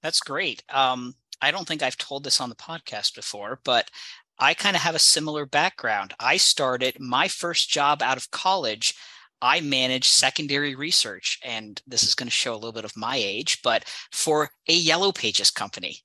[0.04, 0.64] that's great.
[0.70, 3.90] Um, I don't think I've told this on the podcast before, but
[4.38, 6.14] I kind of have a similar background.
[6.20, 8.94] I started my first job out of college.
[9.42, 13.16] I managed secondary research, and this is going to show a little bit of my
[13.16, 16.00] age, but for a Yellow Pages company.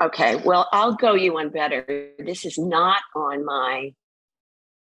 [0.00, 2.10] Okay, well, I'll go you one better.
[2.18, 3.94] This is not on my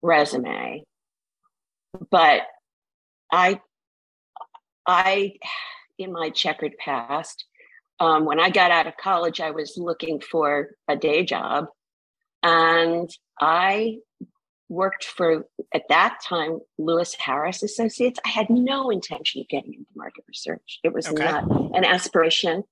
[0.02, 0.84] resume,
[2.12, 2.44] but
[3.32, 3.60] I,
[4.86, 5.34] I,
[5.98, 7.46] in my checkered past,
[8.00, 11.68] um, when I got out of college, I was looking for a day job
[12.44, 14.00] and I
[14.70, 18.20] worked for, at that time, Louis Harris Associates.
[18.26, 20.80] I had no intention of getting into market research.
[20.84, 21.24] It was Okay.
[21.24, 21.44] not
[21.76, 22.64] an aspiration.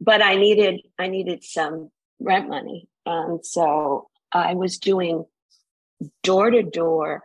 [0.00, 5.24] but I needed I needed some rent money, and so I was doing
[6.22, 7.24] door to door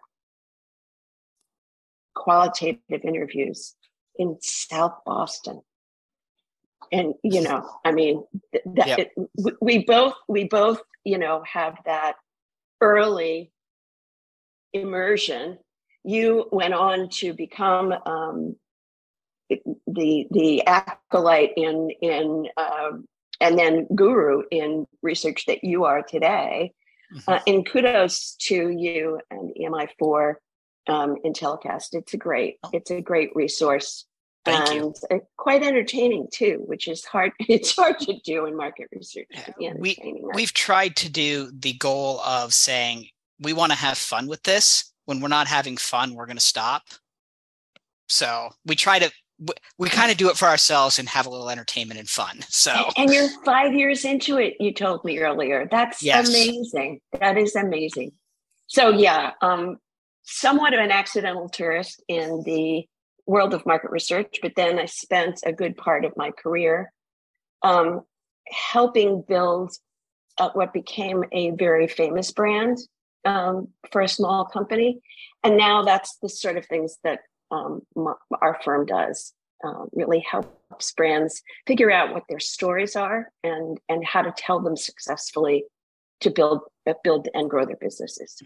[2.16, 3.76] qualitative interviews
[4.18, 5.62] in South Boston.
[6.92, 9.12] And you know, I mean, that it,
[9.62, 12.16] we both we both you know have that
[12.82, 13.52] early
[14.74, 15.58] immersion.
[16.04, 18.56] You went on to become um,
[19.50, 23.06] the the acolyte in in um,
[23.40, 26.74] and then guru in research that you are today.
[27.14, 27.32] Mm-hmm.
[27.32, 30.40] Uh, and kudos to you and EMI for
[30.88, 31.90] um, Intellicast.
[31.94, 32.70] It's a great Oh.
[32.74, 34.06] it's a great resource.
[34.46, 34.94] Thank you.
[35.10, 37.32] and uh, quite entertaining too, which is hard.
[37.48, 39.28] It's hard to do in market research.
[39.78, 40.22] We-?
[40.34, 43.08] We've tried to do the goal of saying
[43.40, 44.92] we want to have fun with this.
[45.06, 46.84] When we're not having fun, we're going to stop.
[48.10, 51.30] So we try to we, we kind of do it for ourselves and have a
[51.30, 52.40] little entertainment and fun.
[52.50, 55.68] So A- And you're five years into it, you told me earlier.
[55.70, 56.30] That's Yes.
[56.30, 57.02] amazing.
[57.20, 58.12] That is amazing.
[58.68, 59.78] So yeah, um,
[60.24, 62.86] somewhat of an accidental tourist in the
[63.26, 66.92] world of market research, but then I spent a good part of my career
[67.62, 68.02] um,
[68.48, 69.74] helping build
[70.54, 72.80] what became a very famous brand
[73.26, 75.00] um, for a small company.
[75.44, 77.20] And now that's the sort of things that
[77.52, 77.82] um,
[78.42, 79.34] our firm does.
[79.66, 84.60] Uh, really helps brands figure out what their stories are and and how to tell
[84.60, 85.64] them successfully
[86.20, 88.44] to build uh, build and grow their businesses.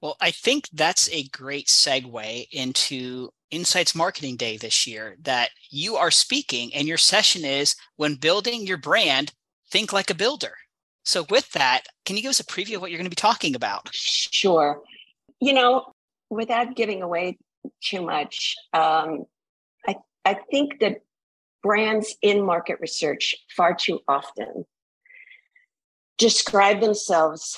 [0.00, 5.96] Well, I think that's a great segue into Insights Marketing Day this year that you
[5.96, 9.32] are speaking, and your session is when building your brand,
[9.70, 10.54] think like a builder.
[11.04, 13.16] So, with that, can you give us a preview of what you're going to be
[13.16, 13.88] talking about?
[13.92, 14.82] Sure.
[15.40, 15.94] You know,
[16.30, 17.38] without giving away
[17.82, 19.24] too much, um,
[19.86, 21.02] I I think that
[21.62, 24.64] brands in market research far too often
[26.18, 27.56] describe themselves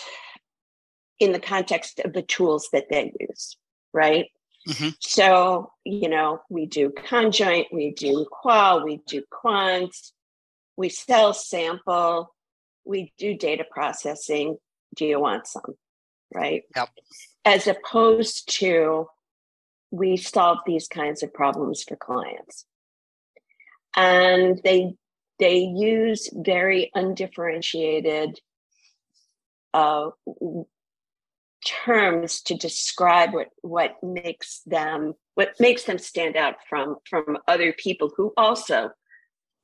[1.21, 3.57] in the context of the tools that they use,
[3.93, 4.27] right?
[4.69, 4.95] Mhm.
[5.01, 9.95] So, you know, we do conjoint, we do qual, we do quant,
[10.77, 12.35] we sell sample,
[12.85, 14.59] we do data processing.
[14.95, 15.77] Do you want some?
[16.35, 16.65] Right?
[16.77, 16.91] Yep.
[17.45, 19.09] As opposed to
[19.91, 22.67] we solve these kinds of problems for clients.
[23.97, 24.95] And they
[25.39, 28.39] they use very undifferentiated
[29.73, 30.11] uh,
[31.65, 37.73] terms to describe what what makes them what makes them stand out from from other
[37.73, 38.91] people who also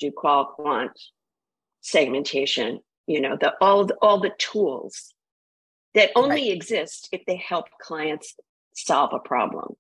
[0.01, 0.90] do qual quant
[1.80, 5.14] segmentation you know the all the, all the tools
[5.95, 8.34] that only exist if they help clients
[8.74, 9.74] solve a problem.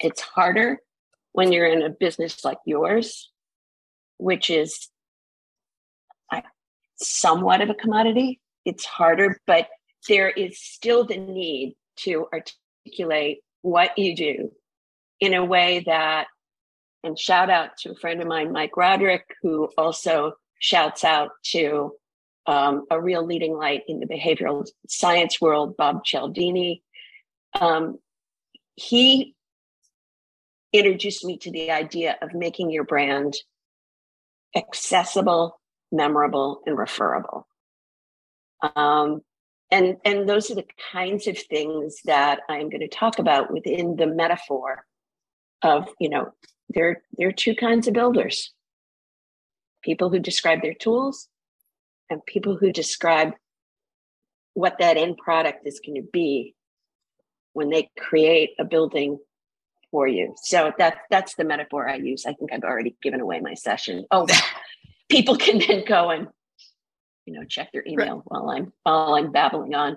[0.00, 0.78] It's harder
[1.32, 3.30] when you're in a business like yours
[4.18, 4.88] which is
[6.96, 8.40] somewhat of a commodity.
[8.64, 9.68] It's harder but
[10.08, 14.50] there is still the need to articulate what you do
[15.20, 16.26] in a way that
[17.02, 21.92] and shout out to a friend of mine mike roderick who also shouts out to
[22.46, 26.82] um, a real leading light in the behavioral science world bob cialdini.
[27.58, 27.98] Um,
[28.74, 29.34] he
[30.72, 33.34] introduced me to the idea of making your brand
[34.56, 35.60] accessible
[35.92, 37.46] memorable and referable.
[38.74, 39.20] Um,
[39.74, 43.96] and and those are the kinds of things that i'm going to talk about within
[43.96, 44.84] the metaphor
[45.62, 46.32] of you know
[46.68, 48.52] there there are two kinds of builders.
[49.82, 51.28] People who describe their tools
[52.08, 53.32] and people who describe
[54.54, 56.54] what that end product is going to be
[57.52, 59.18] when they create a building
[59.90, 60.34] for you.
[60.42, 62.24] So that that's the metaphor i use.
[62.26, 64.06] I think i've already given away my session.
[64.10, 64.26] Oh
[65.08, 66.28] people can then go and
[67.26, 69.96] you know check their email while i'm while i'm babbling on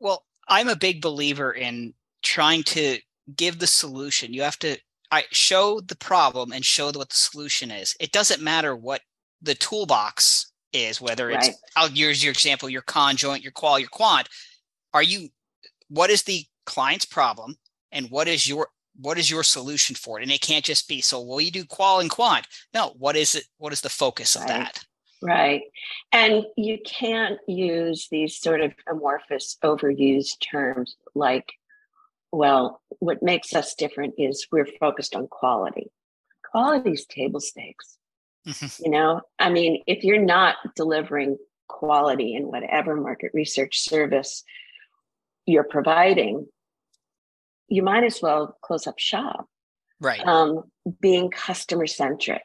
[0.00, 2.98] Well, I'm a big believer in trying to
[3.34, 4.32] give the solution.
[4.32, 4.78] You have to
[5.10, 7.96] I show the problem and show what the solution is.
[8.00, 9.00] It doesn't matter what
[9.42, 11.56] the toolbox is, whether it's Right.
[11.76, 14.28] I'll use your example, your conjoint, your qual, your quant.
[14.92, 15.28] Are you
[15.88, 17.56] what is the client's problem
[17.92, 18.68] and what is your
[19.00, 20.22] what is your solution for it?
[20.22, 22.46] And it can't just be so well you do qual and quant.
[22.72, 23.44] No, what is it?
[23.58, 24.48] What is the focus of Right.
[24.48, 24.84] that?
[25.22, 25.62] Right.
[26.12, 31.52] And you can't use these sort of amorphous, overused terms like,
[32.32, 35.90] well, what makes us different is we're focused on quality.
[36.50, 37.96] Quality is table stakes.
[38.46, 38.84] Mhm.
[38.84, 41.38] You know, I mean, if you're not delivering
[41.68, 44.44] quality in whatever market research service
[45.46, 46.46] you're providing,
[47.68, 49.48] you might as well close up shop
[50.00, 50.20] Right.
[50.26, 52.42] um, being customer centric.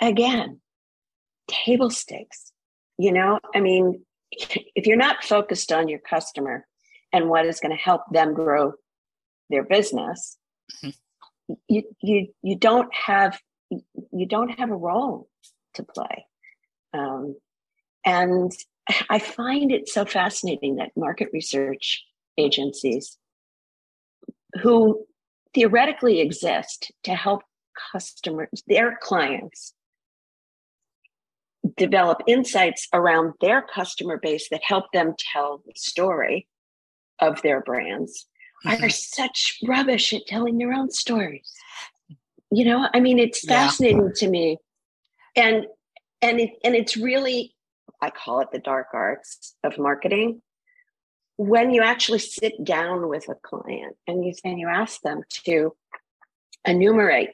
[0.00, 0.60] Again,
[1.48, 2.52] table stakes.
[2.98, 6.66] You know, I mean, if you're not focused on your customer
[7.12, 8.72] and what is going to help them grow
[9.50, 10.36] their business,
[10.84, 11.54] mm-hmm.
[11.68, 13.38] you you you don't have
[13.70, 15.28] you don't have a role
[15.74, 16.26] to play.
[16.92, 17.36] Um,
[18.04, 18.52] and
[19.10, 22.04] I find it so fascinating that market research
[22.38, 23.18] agencies
[24.62, 25.04] who
[25.54, 27.42] theoretically exist to help
[27.92, 29.74] customers, their clients,
[31.76, 36.46] develop insights around their customer base that help them tell the story
[37.18, 38.26] of their brands
[38.64, 38.84] mm-hmm.
[38.84, 41.52] are such rubbish at telling their own stories.
[42.50, 44.12] You know, I mean, it's fascinating yeah.
[44.16, 44.58] to me.
[45.34, 45.66] And
[46.22, 47.54] and it and it's really,
[48.00, 50.42] I call it the dark arts of marketing.
[51.36, 55.74] When you actually sit down with a client and you and you ask them to
[56.64, 57.30] enumerate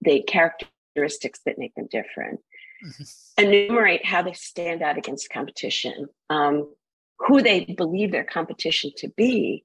[0.00, 2.40] the characteristics that make them different,
[3.38, 6.72] enumerate how they stand out against competition, um,
[7.18, 9.64] who they believe their competition to be,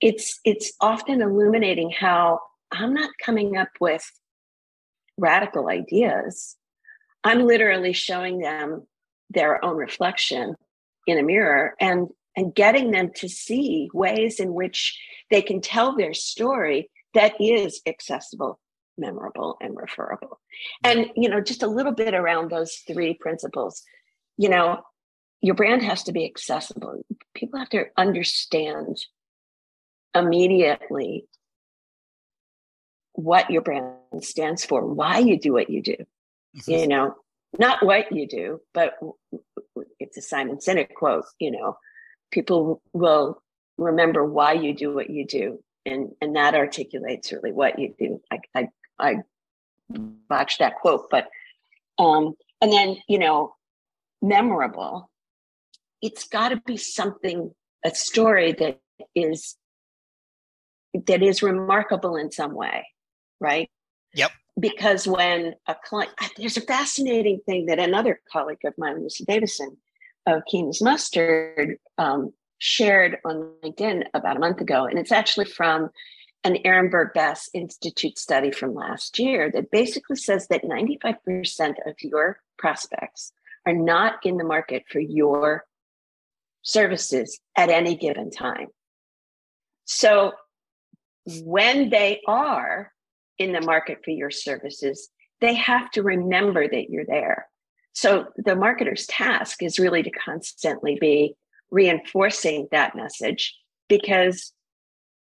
[0.00, 2.40] it's it's often illuminating how
[2.70, 4.08] I'm not coming up with
[5.16, 6.56] radical ideas.
[7.24, 8.86] I'm literally showing them
[9.30, 10.54] their own reflection
[11.06, 15.00] in a mirror and and getting them to see ways in which
[15.30, 18.60] they can tell their story that is accessible
[18.98, 20.40] memorable and referable.
[20.84, 23.82] And you know just a little bit around those three principles
[24.36, 24.82] you know
[25.40, 27.02] your brand has to be accessible.
[27.34, 28.96] People have to understand
[30.14, 31.26] immediately
[33.12, 35.96] what your brand stands for why you do what you do.
[36.56, 36.70] Mm-hmm.
[36.70, 37.14] you know
[37.58, 38.94] not what you do but
[40.00, 41.76] it's a simon sinek quote you know
[42.30, 43.42] people will
[43.76, 48.20] remember why you do what you do and and that articulates really what you do.
[48.30, 48.68] I i
[48.98, 49.16] I
[50.28, 51.28] botched that quote, but
[51.98, 53.54] um, and then you know,
[54.22, 55.10] memorable.
[56.00, 57.52] It's got to be something,
[57.84, 58.80] a story that
[59.14, 59.56] is
[61.06, 62.86] that is remarkable in some way,
[63.40, 63.70] right?
[64.14, 64.30] Yep.
[64.58, 69.76] Because when a client, there's a fascinating thing that another colleague of mine, Lucy Davison
[70.26, 75.46] of Keen as Mustard, um, shared on LinkedIn about a month ago, and it's actually
[75.46, 75.90] from
[76.44, 82.40] an Ehrenberg Bass Institute study from last year that basically says that 95% of your
[82.58, 83.32] prospects
[83.66, 85.64] are not in the market for your
[86.62, 88.68] services at any given time.
[89.84, 90.32] So
[91.44, 92.92] when they are
[93.38, 95.08] in the market for your services,
[95.40, 97.46] they have to remember that you're there.
[97.92, 101.34] So the marketer's task is really to constantly be
[101.70, 103.56] reinforcing that message
[103.88, 104.52] because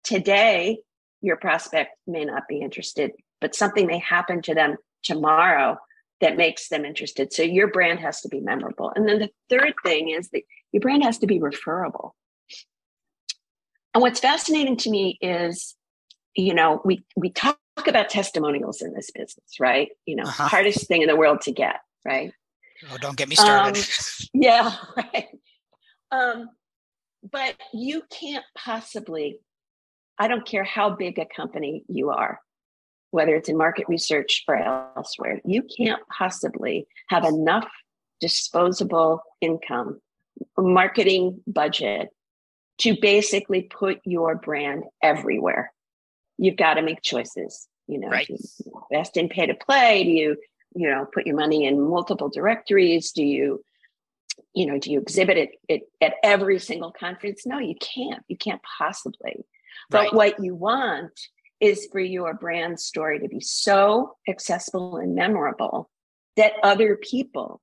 [0.04, 0.78] today
[1.20, 5.78] your prospect may not be interested, but something may happen to them tomorrow
[6.20, 7.32] that makes them interested.
[7.32, 8.92] So your brand has to be memorable.
[8.94, 10.42] And then the third thing is that
[10.72, 12.14] your brand has to be referable.
[13.94, 15.74] And what's fascinating to me is,
[16.36, 19.88] you know, we we talk about testimonials in this business, right?
[20.06, 20.48] You know, uh-huh.
[20.48, 22.32] hardest thing in the world to get, right?
[22.90, 23.78] Oh, don't get me started.
[23.78, 23.84] Um,
[24.34, 25.28] yeah, right.
[26.12, 26.50] Um,
[27.28, 29.38] but you can't possibly
[30.20, 32.40] I don't care how big a company you are,
[33.10, 37.66] whether it's in market research or elsewhere, you can't possibly have enough
[38.20, 39.98] disposable income,
[40.58, 42.10] marketing budget
[42.80, 45.72] to basically put your brand everywhere.
[46.36, 47.66] You've got to make choices.
[47.86, 48.26] You know, right.
[48.26, 50.04] do you invest in pay to play?
[50.04, 50.36] Do you,
[50.74, 53.12] you know, put your money in multiple directories?
[53.12, 53.64] Do you,
[54.54, 57.46] you know, do you exhibit it, it at every single conference?
[57.46, 58.22] No, you can't.
[58.28, 59.46] You can't possibly.
[59.88, 60.14] But right.
[60.14, 61.18] what you want
[61.60, 65.90] is for your brand story to be so accessible and memorable
[66.36, 67.60] that other people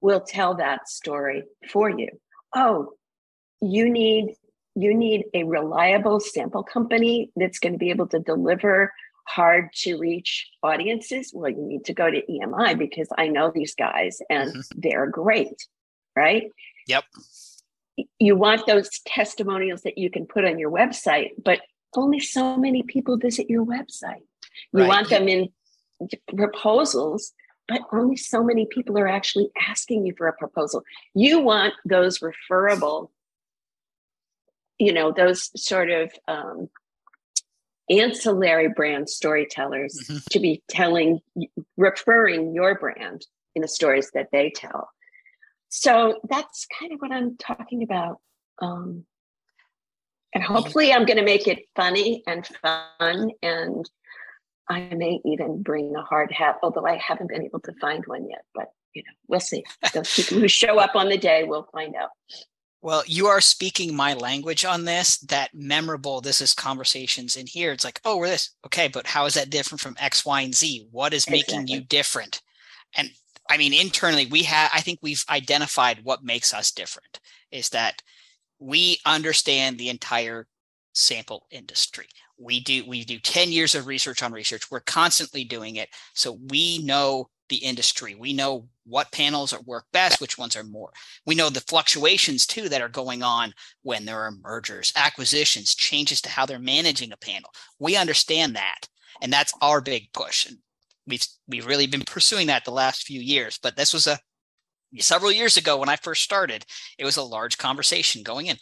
[0.00, 2.08] will tell that story for you.
[2.54, 2.92] Oh,
[3.60, 4.34] you need
[4.74, 8.90] you need a reliable sample company that's going to be able to deliver
[9.28, 11.30] hard to reach audiences.
[11.34, 14.80] Well, you need to go to EMI because I know these guys and mm-hmm.
[14.80, 15.66] they're great,
[16.16, 16.50] right?
[16.88, 17.04] Yep
[18.18, 21.60] you want those testimonials that you can put on your website, but
[21.94, 24.22] only so many people visit your website.
[24.72, 24.88] You right.
[24.88, 25.48] want them in
[26.36, 27.32] proposals,
[27.68, 30.82] but only so many people are actually asking you for a proposal.
[31.14, 33.12] You want those referable,
[34.78, 36.68] you know, those sort of um,
[37.90, 40.18] ancillary brand storytellers mm-hmm.
[40.30, 41.20] to be telling,
[41.76, 44.88] referring your brand in the stories that they tell
[45.74, 48.20] so that's kind of what I'm talking about.
[48.60, 49.06] Um,
[50.34, 53.30] and hopefully, I'm going to make it funny and fun.
[53.42, 53.90] And
[54.68, 58.28] I may even bring a hard hat, although I haven't been able to find one
[58.28, 58.44] yet.
[58.54, 59.64] But you know, we'll see.
[59.94, 62.10] Those people who show up on the day, we'll find out.
[62.82, 65.16] Well, you are speaking my language on this.
[65.20, 66.20] That memorable.
[66.20, 67.72] This is conversations in here.
[67.72, 68.50] It's like, oh, we're this.
[68.66, 70.88] Okay, but how is that different from X, Y, and Z?
[70.90, 71.74] What is making Exactly.
[71.74, 72.42] you different?
[72.94, 73.08] And
[73.52, 74.70] I mean, internally, we have.
[74.72, 77.20] I think we've identified what makes us different.
[77.50, 78.02] Is that
[78.58, 80.46] we understand the entire
[80.94, 82.06] sample industry.
[82.38, 82.84] We do.
[82.88, 84.70] We do ten years of research on research.
[84.70, 88.14] We're constantly doing it, so we know the industry.
[88.14, 90.90] We know what panels work best, which ones are more
[91.26, 96.22] we know the fluctuations too that are going on when there are mergers, acquisitions, changes
[96.22, 97.50] to how they're managing a panel.
[97.78, 98.88] We understand that,
[99.20, 100.46] and that's our big push.
[100.46, 100.58] And
[101.12, 103.58] we've we've really been pursuing that the last few years.
[103.62, 104.18] But this was a
[104.98, 106.64] several years ago when I first started.
[106.98, 108.56] It was a large conversation going in.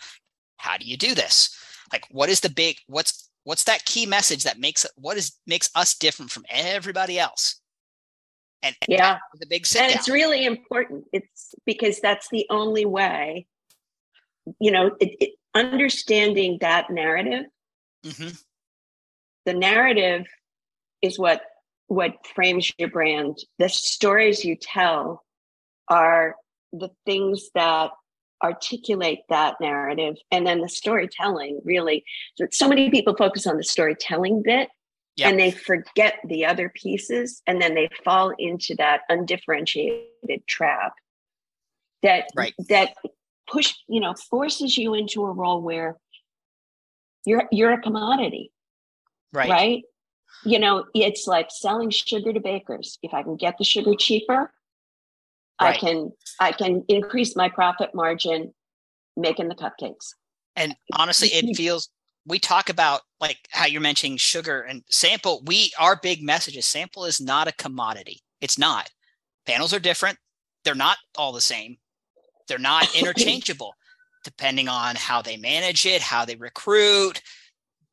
[0.56, 1.56] How do you do this?
[1.92, 2.76] Like, what is the big?
[2.88, 7.60] What's what's that key message that makes what is makes us different from everybody else?
[8.62, 9.18] And and Yeah.
[9.40, 9.98] a big sit and down.
[9.98, 13.46] it's really important it's because that's the only way
[14.58, 17.46] you know it, it, understanding that narrative
[18.04, 18.42] Mhm.
[19.46, 20.26] the narrative
[21.00, 21.40] is what
[21.90, 25.24] what frames your brand the stories you tell
[25.88, 26.36] are
[26.72, 27.90] the things that
[28.44, 32.04] articulate that narrative and then the storytelling really
[32.36, 34.68] so, so many people focus on the storytelling bit
[35.16, 35.28] Yep.
[35.28, 40.92] and they forget the other pieces and then they fall into that undifferentiated trap
[42.04, 42.54] that Right.
[42.68, 42.94] that
[43.48, 45.96] push you know forces you into a role where
[47.26, 48.52] you're you're a commodity
[49.32, 49.50] right.
[49.50, 49.82] right.
[50.44, 52.98] You know, it's like selling sugar to bakers.
[53.02, 54.52] If I can get the sugar cheaper,
[55.58, 58.54] I can I can increase my profit margin
[59.16, 60.14] making the cupcakes.
[60.56, 61.90] And honestly, it feels
[62.26, 65.42] we talk about like how you're mentioning sugar and sample.
[65.44, 68.20] We our big message is sample is not a commodity.
[68.40, 68.90] It's not.
[69.46, 70.18] Panels are different.
[70.64, 71.76] They're not all the same.
[72.48, 73.74] They're not interchangeable,
[74.24, 77.22] depending on how they manage it, how they recruit,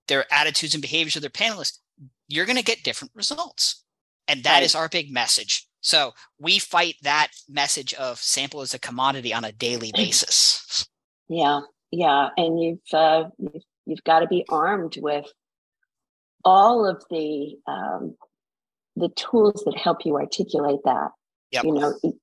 [0.08, 1.80] their attitudes and behaviors of their panelists.
[2.28, 3.84] You're going to get different results,
[4.28, 4.82] and that is Right.
[4.82, 5.68] our big message.
[5.82, 10.86] So we fight that message of sample as a commodity on a daily basis.
[11.30, 11.62] Yeah,
[11.92, 15.26] yeah, and you've uh, you've, you've got to be armed with
[16.44, 18.16] all of the um,
[18.96, 21.12] the tools that help you articulate that.
[21.52, 21.64] Yep.
[21.64, 22.16] You know, it,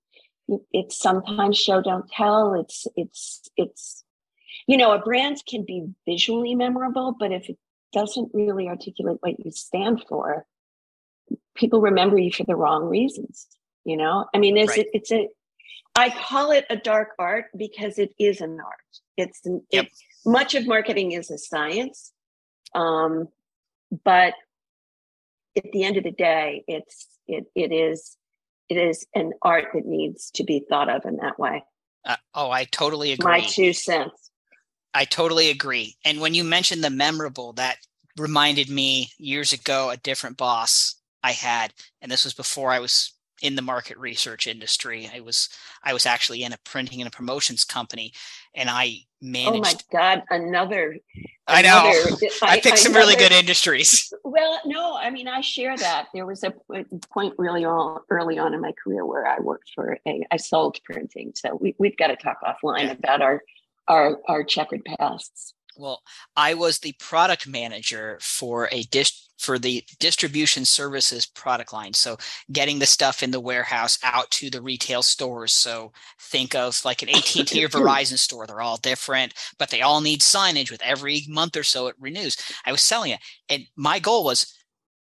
[0.72, 2.54] it's sometimes show don't tell.
[2.54, 4.04] It's it's it's
[4.66, 7.56] you know a brand can be visually memorable, but if it
[7.94, 10.44] doesn't really articulate what you stand for,
[11.54, 13.46] people remember you for the wrong reasons.
[13.84, 14.86] You know, I mean, it's Right.
[14.92, 15.28] it's a
[15.96, 18.92] I call it a dark art because it is an art.
[19.16, 19.84] It's an, Yep.
[19.84, 19.92] it,
[20.26, 22.12] much of marketing is a science,
[22.74, 23.28] um,
[24.04, 24.34] but
[25.56, 28.16] at the end of the day, it's it it is
[28.68, 31.62] it is an art that needs to be thought of in that way.
[32.04, 33.30] Uh, oh, I totally agree.
[33.30, 34.30] My two cents.
[34.94, 35.96] I totally agree.
[36.04, 37.78] And when you mentioned the memorable, that
[38.16, 43.12] reminded me years ago a different boss I had, and this was before I was
[43.42, 45.10] in the market research industry.
[45.12, 45.48] I was
[45.82, 48.12] I was actually in a printing and a promotions company,
[48.54, 49.56] and I managed.
[49.56, 50.22] Oh my God!
[50.30, 50.96] Another.
[51.46, 51.90] I know.
[51.90, 54.12] another- I picked some really good industries.
[54.26, 56.06] Well, no, I mean, I share that.
[56.12, 56.52] There was a
[57.12, 60.80] point really on, early on in my career where I worked for a, I sold
[60.82, 61.32] printing.
[61.36, 63.42] So we, we've got to talk offline about our,
[63.88, 65.54] our, our checkered pasts.
[65.76, 66.02] Well,
[66.36, 71.92] I was the product manager for a dis- for the distribution services product line.
[71.92, 72.16] So
[72.52, 75.52] getting the stuff in the warehouse out to the retail stores.
[75.52, 78.46] So think of like an AT&T or Verizon store.
[78.46, 82.36] They're all different, but they all need signage with every month or so it renews.
[82.64, 83.20] I was selling it.
[83.48, 84.54] And my goal was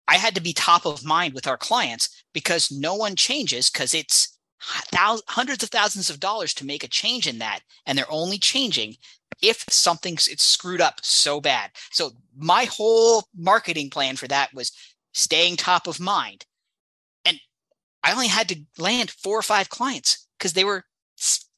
[0.07, 3.95] I had to be top of mind with our clients because no one changes because
[3.95, 7.61] it's thousands, hundreds of thousands of dollars to make a change in that.
[7.87, 8.97] And they're only changing
[9.43, 11.71] if something's it's screwed up so bad.
[11.91, 14.73] So my whole marketing plan for that was
[15.13, 16.45] staying top of mind.
[17.25, 17.39] And
[18.03, 20.85] I only had to land four or five clients because they were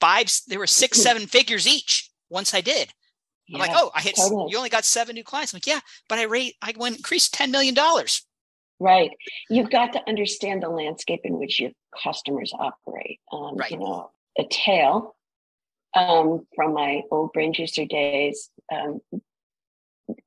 [0.00, 1.03] five, they were six, hmm.
[1.03, 2.92] seven figures each once I did.
[3.53, 4.50] I'm like, oh, I hit, totally.
[4.50, 5.53] you only got seven new clients.
[5.53, 7.76] I'm like, yeah, but I rate, I went increased $10 million.
[8.80, 9.10] Right.
[9.48, 11.70] You've got to understand the landscape in which your
[12.02, 13.20] customers operate.
[13.32, 13.70] Um, Right.
[13.70, 15.14] You know, a tale
[15.94, 18.50] um, from my old BrainJuicer days.
[18.72, 19.00] Um,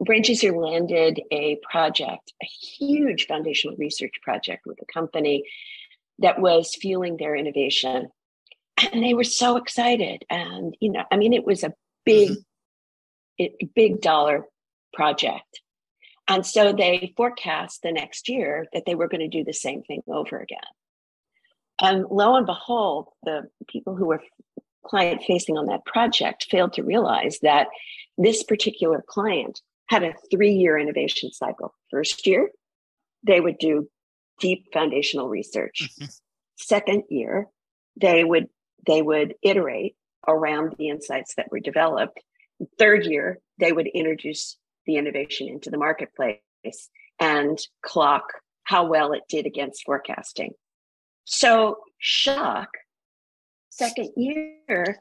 [0.04, 5.44] BrainJuicer landed a project, a huge foundational research project with a company
[6.20, 8.08] that was fueling their innovation.
[8.92, 10.24] And they were so excited.
[10.30, 11.74] And, you know, I mean, it was a
[12.06, 12.32] big,
[13.38, 14.46] it, big dollar
[14.94, 15.62] project.
[16.28, 19.84] And so they forecast the next year that they were going to do the same
[19.84, 20.60] thing over again.
[21.82, 24.24] And lo and behold, the people who were
[24.86, 27.68] client facing on that project failed to realize that
[28.18, 31.74] this particular client had a three year innovation cycle.
[31.92, 32.50] First year,
[33.24, 33.90] they would do
[34.40, 35.90] deep foundational research.
[36.00, 36.20] Mhm.
[36.58, 37.50] Second year,
[37.96, 38.50] they would
[38.86, 39.96] they would iterate
[40.28, 42.20] around the insights that were developed.
[42.78, 46.40] Third year, they would introduce the innovation into the marketplace
[47.20, 48.34] and clock
[48.64, 50.52] how well it did against forecasting.
[51.26, 52.70] So shock,
[53.70, 55.00] second year,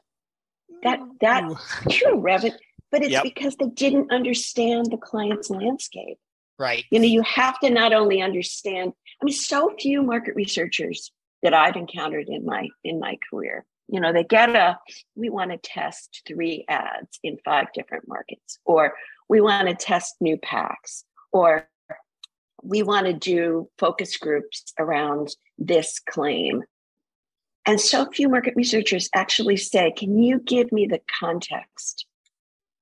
[0.83, 1.43] that that
[1.89, 2.55] true revenue,
[2.91, 3.23] but it's Yep.
[3.23, 6.17] because they didn't understand the client's landscape.
[6.57, 6.85] Right.
[6.89, 11.11] You know, you have to not only understand, I mean, so few market researchers
[11.43, 13.65] that I've encountered in my in my career.
[13.87, 14.79] You know, they get a
[15.15, 18.93] we want to test three ads in five different markets, or
[19.29, 21.67] we want to test new packs, or
[22.63, 26.63] we want to do focus groups around this claim.
[27.67, 32.05] And so few market researchers actually say, can you give me the context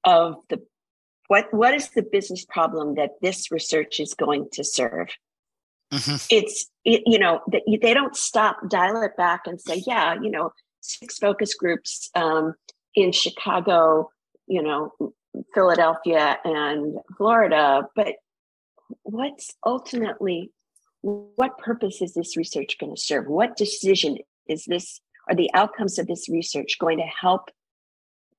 [0.03, 0.61] of the
[1.27, 5.09] what what is the business problem that this research is going to serve?
[5.91, 6.27] Mhm.
[6.29, 10.29] It's it, you know that they don't stop, dial it back, and say, yeah, you
[10.29, 10.51] know,
[10.83, 12.53] six focus groups um,
[12.95, 14.09] in Chicago,
[14.47, 14.91] you know,
[15.53, 18.15] Philadelphia and Florida, but
[19.03, 20.51] what's ultimately
[21.01, 23.27] what purpose is this research going to serve?
[23.27, 24.17] What decision
[24.47, 25.01] is this?
[25.27, 27.49] Are the outcomes of this research going to help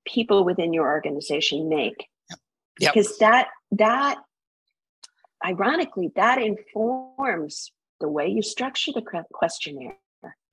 [0.06, 2.06] people within your organization make?
[2.78, 2.94] Yep.
[2.94, 4.18] Because that that
[5.44, 7.70] ironically that informs
[8.00, 9.96] the way you structure the questionnaire.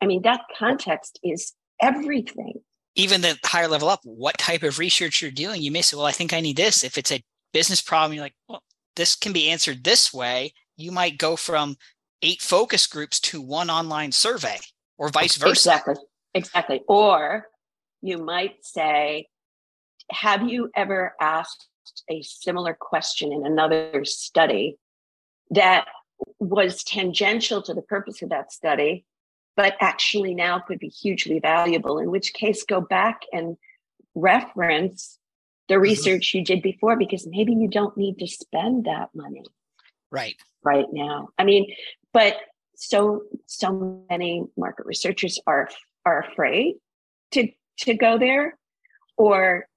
[0.01, 2.53] I mean, that context is everything.
[2.95, 6.05] Even the higher level up, what type of research you're doing, you may say, well,
[6.05, 6.83] I think I need this.
[6.83, 7.23] If it's a
[7.53, 8.63] business problem, you're like, well,
[8.95, 10.53] this can be answered this way.
[10.77, 11.77] You might go from
[12.21, 14.57] eight focus groups to one online survey
[14.97, 15.51] or vice versa.
[15.51, 15.95] Exactly.
[16.33, 16.81] Exactly.
[16.87, 17.47] Or
[18.01, 19.27] you might say,
[20.11, 21.67] have you ever asked
[22.09, 24.77] a similar question in another study
[25.49, 25.87] that
[26.39, 29.05] was tangential to the purpose of that study,
[29.61, 31.99] but actually now could be hugely valuable?
[31.99, 33.57] In which case, go back and
[34.15, 35.19] reference
[35.67, 35.83] the mm-hmm.
[35.83, 39.43] research you did before because maybe you don't need to spend that money
[40.09, 40.35] Right.
[40.63, 41.29] right now.
[41.37, 41.75] I mean,
[42.11, 42.37] but
[42.75, 45.69] so so many market researchers are
[46.07, 46.77] are afraid
[47.33, 47.49] to
[47.81, 48.57] to go there
[49.15, 49.67] or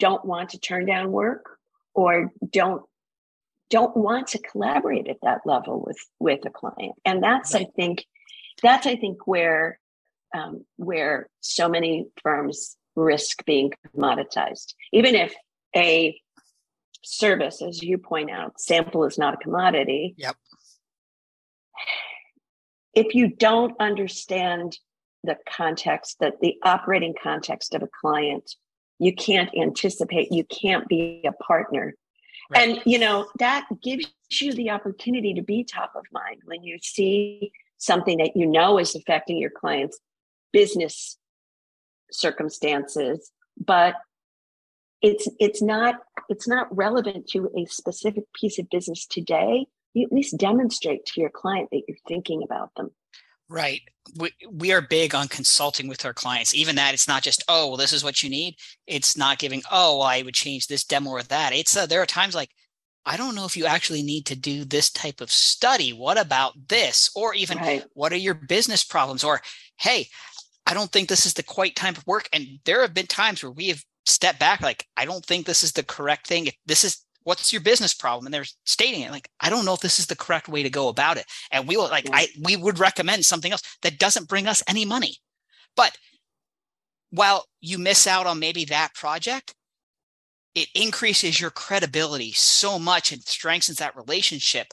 [0.00, 1.46] don't want to turn down work
[1.94, 2.82] or don't
[3.70, 8.04] don't want to collaborate at that level with with a client and that's i think
[8.62, 9.78] that's i think where
[10.34, 15.34] um, where so many firms risk being commoditized even if
[15.76, 16.18] a
[17.04, 20.36] service as you point out sample is not a commodity Yep.
[22.94, 24.78] if you don't understand
[25.24, 28.54] the context that the operating context of a client
[28.98, 31.94] you can't anticipate you can't be a partner
[32.50, 32.68] Right.
[32.68, 34.06] and you know that gives
[34.40, 37.52] you the opportunity to be top of mind when you see
[37.82, 39.98] something that you know is affecting your client's
[40.52, 41.18] business
[42.10, 43.96] circumstances but
[45.00, 45.96] it's it's not
[46.28, 51.20] it's not relevant to a specific piece of business today you at least demonstrate to
[51.20, 52.90] your client that you're thinking about them
[53.48, 53.82] Right.
[54.18, 56.54] We, we are big on consulting with our clients.
[56.54, 58.56] Even that, it's not just, oh, well, this is what you need.
[58.86, 61.52] It's not giving, oh, well, I would change this demo or that.
[61.52, 62.48] It's uh, there are times like,
[63.04, 65.92] I don't know if you actually need to do this type of study.
[65.92, 67.10] What about this?
[67.16, 69.24] Or even, right what are your business problems?
[69.24, 69.40] Or,
[69.80, 70.06] hey,
[70.66, 72.28] I don't think this is the quite time of work.
[72.32, 75.64] And there have been times where we have stepped back, like, I don't think this
[75.64, 76.46] is the correct thing.
[76.46, 79.74] If this is what's your business problem, and they're stating it, like, I don't know
[79.74, 81.24] if this is the correct way to go about it.
[81.50, 82.08] And we will like.
[82.12, 85.16] I we would recommend something else that doesn't bring us any money.
[85.76, 85.96] But
[87.10, 89.54] while you miss out on maybe that project,
[90.54, 94.68] it increases your credibility so much and strengthens that relationship.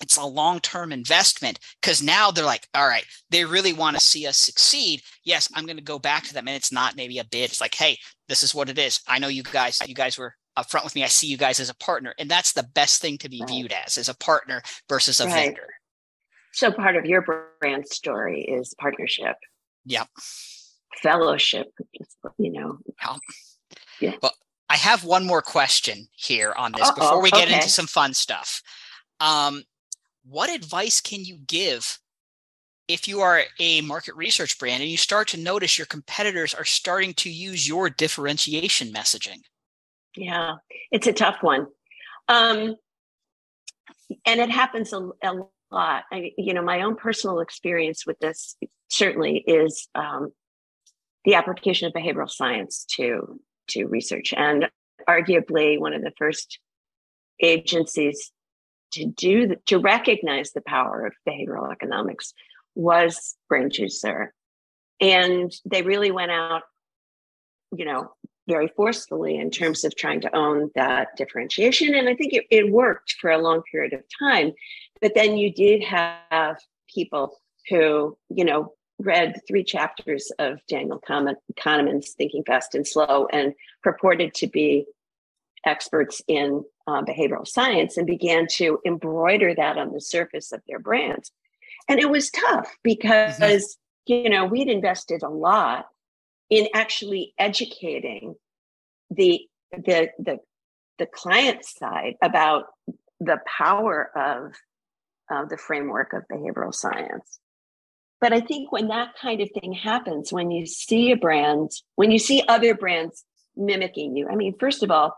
[0.00, 4.26] It's a long-term investment because now they're like all right they really want to see
[4.26, 5.02] us succeed.
[5.24, 7.50] Yes i'm going to go back to them and it's not maybe a bid.
[7.50, 7.98] It's like hey
[8.28, 9.00] this is what it is.
[9.06, 11.04] I know you guys you guys were upfront with me.
[11.04, 13.48] I see you guys as a partner and that's the best thing to be Right.
[13.50, 15.46] viewed as as a partner versus a Right.
[15.46, 15.68] vendor.
[16.52, 17.24] So part of your
[17.60, 19.36] brand story is partnership.
[19.84, 20.08] Yep.
[21.02, 21.68] fellowship
[22.38, 22.78] you know
[24.70, 27.56] I have one more question here on this Uh-oh, before we get okay.
[27.56, 28.62] into some fun stuff.
[29.18, 29.64] Um,
[30.24, 31.98] what advice can you give
[32.86, 36.64] if you are a market research brand and you start to notice your competitors are
[36.64, 39.40] starting to use your differentiation messaging?
[40.16, 40.54] Yeah,
[40.92, 41.66] it's a tough one.
[42.28, 42.76] Um,
[44.24, 45.34] and it happens a, a
[45.72, 46.04] lot.
[46.12, 48.56] I, you know, my own personal experience with this
[48.88, 50.32] certainly is um,
[51.24, 53.40] the application of behavioral science to
[53.70, 54.68] to research, and
[55.08, 56.58] arguably one of the first
[57.42, 58.32] agencies
[58.92, 62.34] to do the, to recognize the power of behavioral economics
[62.74, 64.28] was BrainJuicer,
[65.00, 66.62] and they really went out,
[67.76, 68.12] you know,
[68.48, 71.94] very forcefully in terms of trying to own that differentiation.
[71.94, 74.52] And I think it, it worked for a long period of time.
[75.00, 76.58] But then you did have
[76.92, 83.54] people who, you know, read three chapters of Daniel Kahneman's Thinking Fast and Slow and
[83.82, 84.86] purported to be
[85.64, 90.78] experts in uh, behavioral science and began to embroider that on the surface of their
[90.78, 91.32] brands.
[91.88, 94.12] And it was tough because, mm-hmm.
[94.12, 95.86] you know, we'd invested a lot
[96.48, 98.34] in actually educating
[99.10, 99.40] the
[99.72, 100.38] the the
[100.98, 102.66] the client side about
[103.20, 104.52] the power of
[105.30, 107.38] uh, the framework of behavioral science.
[108.20, 112.10] But I think when that kind of thing happens, when you see a brand, when
[112.10, 113.24] you see other brands
[113.56, 115.16] mimicking you, I mean, first of all,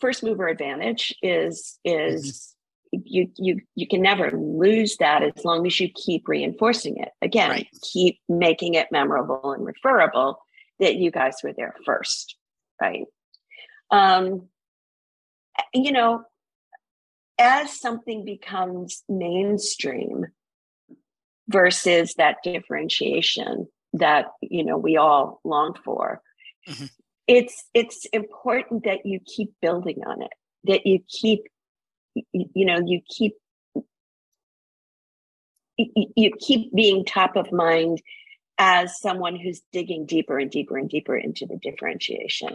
[0.00, 2.54] first mover advantage is is
[2.94, 3.02] mm-hmm.
[3.04, 7.10] you you you can never lose that as long as you keep reinforcing it.
[7.22, 7.68] Again, right.
[7.92, 10.40] keep making it memorable and referable
[10.80, 12.36] that you guys were there first,
[12.80, 13.04] right?
[13.90, 14.48] Um,
[15.72, 16.24] you know,
[17.38, 20.26] as something becomes mainstream
[21.48, 26.20] versus that differentiation that you know we all long for.
[26.68, 26.86] Mm-hmm.
[27.28, 30.32] it's it's important that you keep building on it
[30.66, 31.44] that you keep
[32.14, 33.34] you know you keep
[35.78, 38.00] you keep being top of mind
[38.58, 42.54] as someone who's digging deeper and deeper and deeper into the differentiation.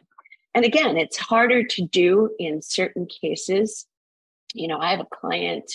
[0.53, 3.85] And again it's harder to do in certain cases.
[4.53, 5.71] You know, I have a client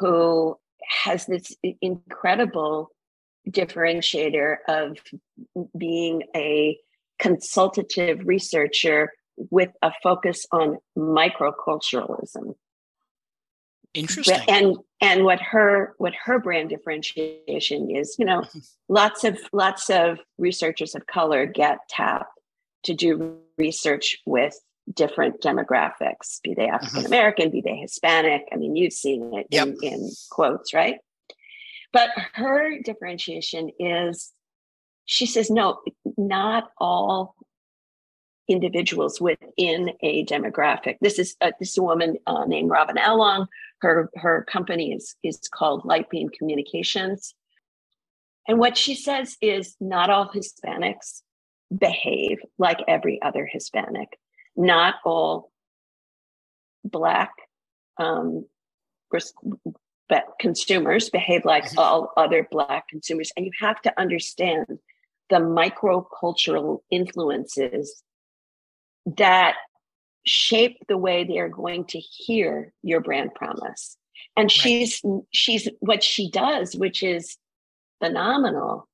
[0.00, 0.56] who
[1.04, 2.90] has this incredible
[3.48, 4.98] differentiator of
[5.76, 6.78] being a
[7.18, 9.12] consultative researcher
[9.50, 12.54] with a focus on microculturalism.
[13.94, 14.40] Interesting.
[14.48, 18.42] And and what her what her brand differentiation is, you know,
[18.88, 22.40] lots of lots of researchers of color get tapped
[22.84, 24.58] to do research with
[24.92, 26.74] different demographics, be they mm-hmm.
[26.74, 28.42] African American, be they Hispanic.
[28.52, 29.68] I mean, you've seen it yep.
[29.68, 30.96] in, in quotes, right?
[31.92, 34.32] But her differentiation is
[35.04, 35.80] she says, no,
[36.16, 37.34] not all
[38.48, 40.96] individuals within a demographic.
[41.00, 43.46] This is a, this is a woman uh, named Robin Along.
[43.80, 47.34] Her her company is is called Lightbeam Communications.
[48.48, 51.22] And what she says is not all Hispanics
[51.76, 54.18] behave like every other Hispanic
[54.56, 55.50] not all
[56.84, 57.32] black
[57.98, 58.46] um,
[60.40, 61.78] consumers behave like mm-hmm.
[61.78, 64.66] all other black consumers and you have to understand
[65.30, 68.02] the microcultural influences
[69.16, 69.54] that
[70.24, 73.96] shape the way they are going to hear your brand promise
[74.36, 74.50] and right.
[74.50, 77.36] she's she's what she does which is
[78.02, 78.88] phenomenal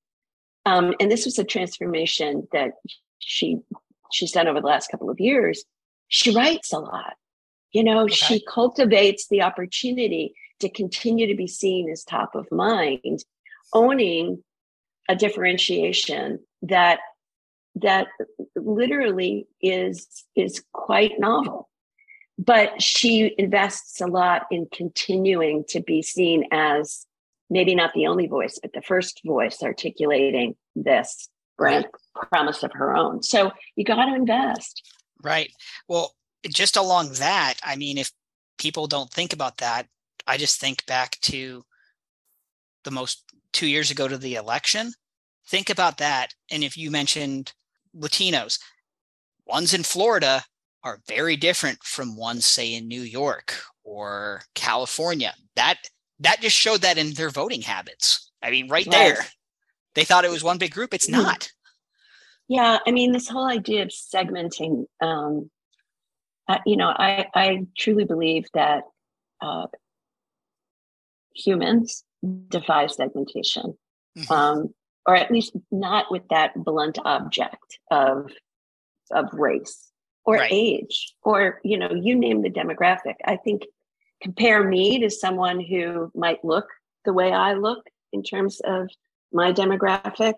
[0.66, 2.72] um, and this was a transformation that
[3.18, 3.58] she
[4.12, 5.64] she's done over the last couple of years,
[6.08, 7.14] she writes a lot.
[7.72, 8.14] You know, okay.
[8.14, 13.24] she cultivates the opportunity to continue to be seen as top of mind,
[13.72, 14.42] owning
[15.08, 17.00] a differentiation that
[17.74, 18.08] that
[18.56, 21.68] literally is is quite novel
[22.38, 27.04] but she invests a lot in continuing to be seen as
[27.50, 31.28] maybe not the only voice but the first voice articulating this
[31.58, 33.22] brand promise of her own.
[33.22, 34.82] So you got to invest.
[35.22, 35.50] Right.
[35.88, 36.14] Well,
[36.46, 38.10] just along that, I mean, if
[38.56, 39.86] people don't think about that,
[40.26, 41.64] I just think back to
[42.84, 44.92] the most two years ago to the election.
[45.48, 46.32] Think about that.
[46.50, 47.52] And if you mentioned
[47.96, 48.58] Latinos,
[49.46, 50.44] ones in Florida
[50.84, 55.34] are very different from ones, say, in New York or California.
[55.56, 55.76] That
[56.20, 58.30] that just showed that in their voting habits.
[58.42, 58.90] I mean, right, right.
[58.90, 59.26] there
[59.98, 60.94] they thought it was one big group.
[60.94, 61.50] It's not.
[62.48, 65.50] Yeah, I mean, this whole idea of segmenting, um,
[66.48, 68.84] uh, you know, I, I truly believe that
[69.42, 69.66] uh,
[71.34, 72.04] humans
[72.48, 73.76] defy segmentation,
[74.16, 74.32] mm-hmm.
[74.32, 74.74] um,
[75.06, 78.30] or at least not with that blunt object of
[79.10, 79.90] of race
[80.24, 80.50] or right.
[80.50, 83.14] age, or you know, you name the demographic.
[83.24, 83.62] I think
[84.22, 86.66] compare me to someone who might look
[87.04, 88.88] the way I look in terms of
[89.32, 90.34] my demographic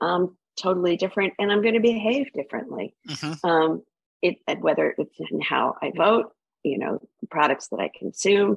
[0.00, 3.48] um, totally different and i'm going to behave differently mm-hmm.
[3.48, 3.82] um,
[4.22, 7.00] it, whether it's in how i vote you know
[7.30, 8.56] products that i consume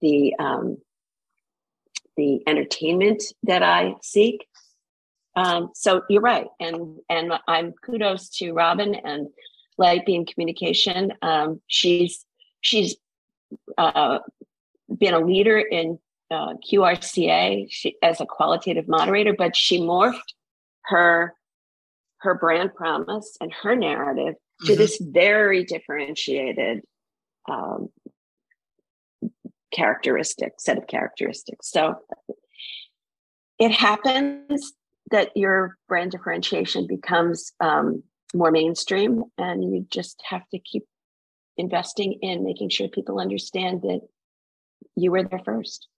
[0.00, 0.76] the um,
[2.16, 4.46] the entertainment that I seek.
[5.34, 9.28] Um, so you're right, and and I'm kudos to Robin and
[9.78, 11.14] Light Beam Communication.
[11.22, 12.26] Um, she's
[12.60, 12.96] she's
[13.78, 14.18] uh,
[14.98, 15.98] been a leader in
[16.32, 20.34] uh, QRCA she, as a qualitative moderator, but she morphed
[20.86, 21.34] her
[22.18, 24.66] her brand promise and her narrative mm-hmm.
[24.66, 26.82] to this very differentiated
[27.50, 27.88] um,
[29.72, 31.70] characteristic set of characteristics.
[31.70, 31.96] So
[33.58, 34.72] it happens
[35.10, 38.02] that your brand differentiation becomes um,
[38.34, 40.84] more mainstream, and you just have to keep
[41.56, 44.00] investing in making sure people understand that
[44.96, 45.88] you were there first.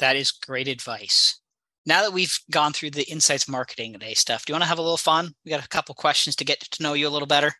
[0.00, 1.40] That is great advice.
[1.86, 4.78] Now that we've gone through the insights marketing day stuff, do you want to have
[4.78, 5.34] a little fun?
[5.44, 7.52] We got a couple questions to get to know you a little better.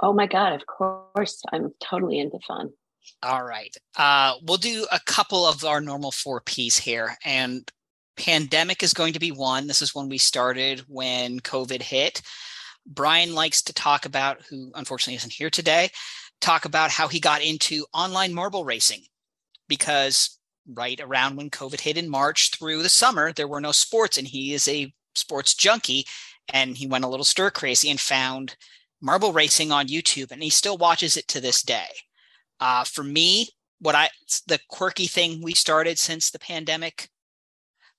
[0.00, 1.42] Oh my God, of course.
[1.52, 2.70] I'm totally into fun.
[3.22, 3.74] All right.
[3.96, 7.16] Uh, we'll do a couple of our normal four P's here.
[7.24, 7.70] And
[8.16, 9.66] pandemic is going to be one.
[9.66, 12.22] This is when we started when COVID hit.
[12.86, 15.90] Brian likes to talk about, who unfortunately isn't here today,
[16.40, 19.02] talk about how he got into online marble racing
[19.68, 20.37] because
[20.74, 24.26] right around when COVID hit in March through the summer, there were no sports, and
[24.26, 26.04] he is a sports junkie.
[26.52, 28.56] And he went a little stir crazy and found
[29.00, 31.88] marble racing on YouTube, and he still watches it to this day.
[32.60, 33.48] Uh, for me,
[33.80, 34.08] what I
[34.46, 37.08] the quirky thing we started since the pandemic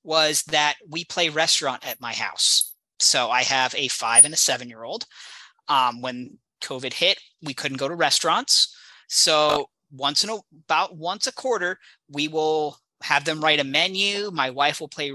[0.04, 2.76] was that we play restaurant at my house.
[3.00, 5.06] So I have a five and a seven year old.
[5.68, 8.76] Um, when COVID hit, we couldn't go to restaurants.
[9.08, 11.78] So once in a, about once a quarter,
[12.10, 14.32] we will have them write a menu.
[14.32, 15.14] My wife will play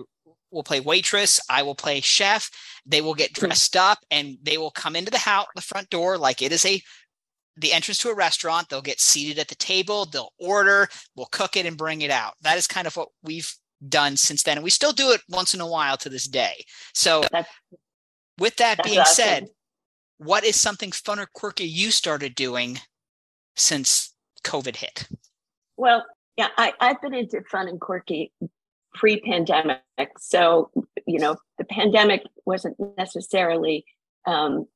[0.50, 1.40] will play waitress.
[1.50, 2.48] I will play chef.
[2.86, 6.16] They will get dressed up and they will come into the house, the front door,
[6.16, 6.80] like it is a
[7.56, 8.68] the entrance to a restaurant.
[8.68, 10.06] They'll get seated at the table.
[10.06, 10.88] They'll order.
[11.16, 12.34] We'll cook it and bring it out.
[12.42, 13.52] That is kind of what we've
[13.88, 16.64] done since then, and we still do it once in a while to this day.
[16.94, 17.48] So, that's,
[18.38, 19.14] with that being awesome.
[19.14, 19.46] said,
[20.18, 22.78] what is something fun or quirky you started doing
[23.56, 24.13] since
[24.44, 25.08] COVID hit?
[25.76, 26.04] Well,
[26.36, 28.32] yeah, I, I've been into fun and quirky
[28.94, 29.80] pre-pandemic.
[30.18, 30.70] So,
[31.06, 33.84] you know, the pandemic wasn't necessarily
[34.26, 34.66] um,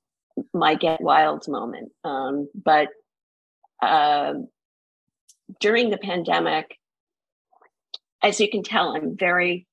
[0.52, 1.92] my get wild moment.
[2.04, 2.88] Um, but
[3.82, 4.34] uh,
[5.60, 6.76] during the pandemic,
[8.22, 9.66] as you can tell, I'm very,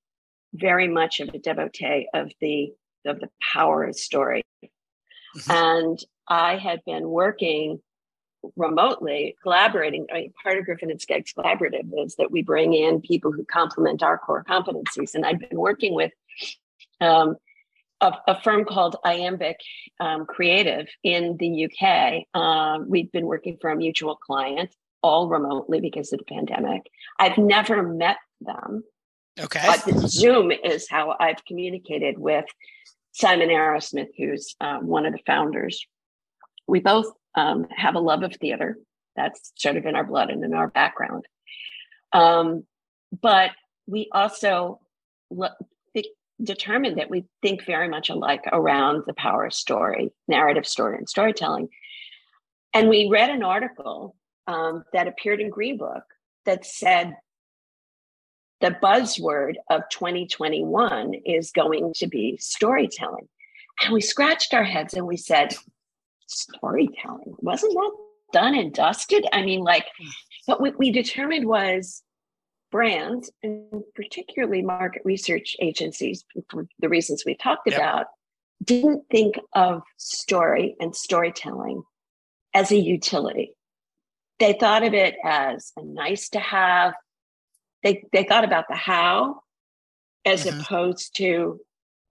[0.53, 2.73] very much of a devotee of the
[3.05, 4.43] of the power of story.
[4.63, 5.51] Mm-hmm.
[5.51, 7.79] And I had been working
[8.55, 10.07] remotely, collaborating.
[10.11, 13.45] I mean, part of Griffin and Skeggs Collaborative is that we bring in people who
[13.45, 15.15] complement our core competencies.
[15.15, 16.11] And I've been working with
[17.01, 17.35] um,
[18.01, 19.57] a, a, firm called Iambic
[19.99, 22.23] um, Creative in the UK.
[22.39, 26.83] Um, we've been working for a mutual client, all remotely because of the pandemic.
[27.19, 28.83] I've never met them.
[29.39, 29.63] Okay.
[29.65, 32.45] But Zoom is how I've communicated with
[33.11, 35.85] Simon Arrowsmith, who's um, one of the founders.
[36.67, 38.77] We both um, have a love of theater.
[39.15, 41.25] That's sort of in our blood and in our background.
[42.11, 42.65] Um,
[43.21, 43.51] but
[43.87, 44.79] we also
[45.29, 45.49] lo-
[46.43, 51.07] determined that we think very much alike around the power of story, narrative story, and
[51.07, 51.69] storytelling.
[52.73, 54.15] And we read an article
[54.47, 56.03] um, that appeared in Green Book
[56.45, 57.15] that said
[58.61, 63.27] the buzzword of 2021 is going to be storytelling.
[63.83, 65.55] And we scratched our heads and we said,
[66.27, 67.91] storytelling, wasn't that
[68.33, 69.25] done and dusted?
[69.31, 69.85] I mean, like,
[70.47, 72.01] but what we determined was
[72.71, 77.77] brands and particularly market research agencies, for the reasons we talked yep.
[77.77, 78.05] about,
[78.63, 81.83] didn't think of story and storytelling
[82.53, 83.53] as a utility.
[84.39, 86.93] They thought of it as a nice to have.
[87.83, 89.41] They, they thought about the how
[90.25, 90.59] as mm-hmm.
[90.59, 91.59] opposed to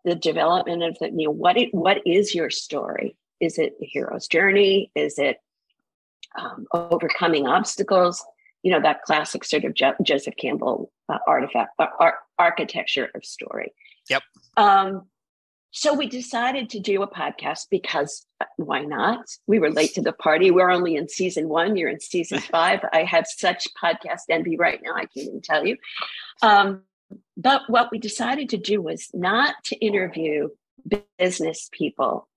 [0.04, 3.16] the development of the, you know, what, it, what is your story?
[3.40, 4.90] Is it the hero's journey?
[4.94, 5.38] Is it
[6.38, 8.24] um, overcoming obstacles?
[8.64, 13.24] you know that classic sort of jo- Joseph Campbell uh, artifact uh, ar- architecture of
[13.24, 13.72] story.
[14.08, 14.22] Yep.
[14.56, 15.02] Um,
[15.70, 19.26] so we decided to do a podcast because uh, why not?
[19.46, 20.50] We were late to the party.
[20.50, 21.76] We're only in season one.
[21.76, 22.80] You're in season five.
[22.90, 24.94] I have such podcast envy right now.
[24.94, 25.76] I can't even tell you.
[26.40, 26.82] Um,
[27.36, 30.48] but what we decided to do was not to interview
[31.18, 32.28] business people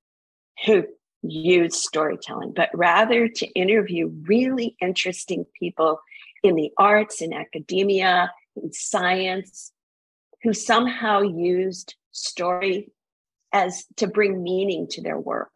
[0.65, 0.85] who
[1.21, 5.99] use storytelling, but rather to interview really interesting people
[6.43, 9.71] in the arts, in academia, in science,
[10.43, 12.91] who somehow used story
[13.53, 15.51] as to bring meaning to their work.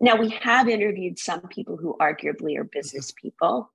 [0.00, 3.28] Now, we have interviewed some people who arguably are business mm-hmm.
[3.28, 3.72] people,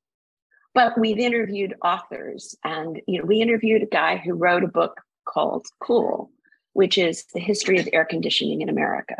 [0.74, 2.56] but we've interviewed authors.
[2.64, 6.32] And, you know, we interviewed a guy who wrote a book called Cool,
[6.74, 9.16] which is the history of air conditioning in America.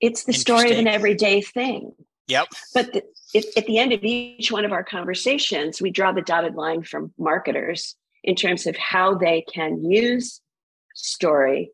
[0.00, 1.92] It's the story of an everyday thing.
[2.28, 2.48] Yep.
[2.74, 3.02] But the,
[3.34, 6.82] if, at the end of each one of our conversations, we draw the dotted line
[6.82, 10.40] from marketers in terms of how they can use
[10.94, 11.70] story,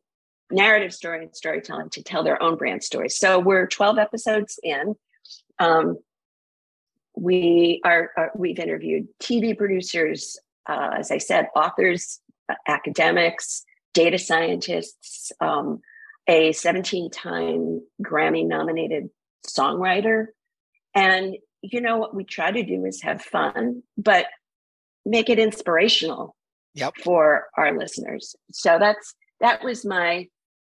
[0.51, 3.19] narrative story, and storytelling to tell their own brand stories.
[3.19, 4.95] So we're 12 episodes in.
[5.59, 5.99] Um,
[7.17, 14.19] we are, are, we've interviewed TV producers, uh, as I said, authors, uh, academics, data
[14.19, 15.81] scientists, um,
[16.27, 19.11] a 17 time Grammy nominated
[19.47, 20.27] songwriter.
[20.95, 24.27] And you know what we try to do is have fun, but
[25.05, 26.37] make it inspirational
[26.75, 26.95] yep.
[27.03, 28.37] for our listeners.
[28.53, 30.29] So that's that was my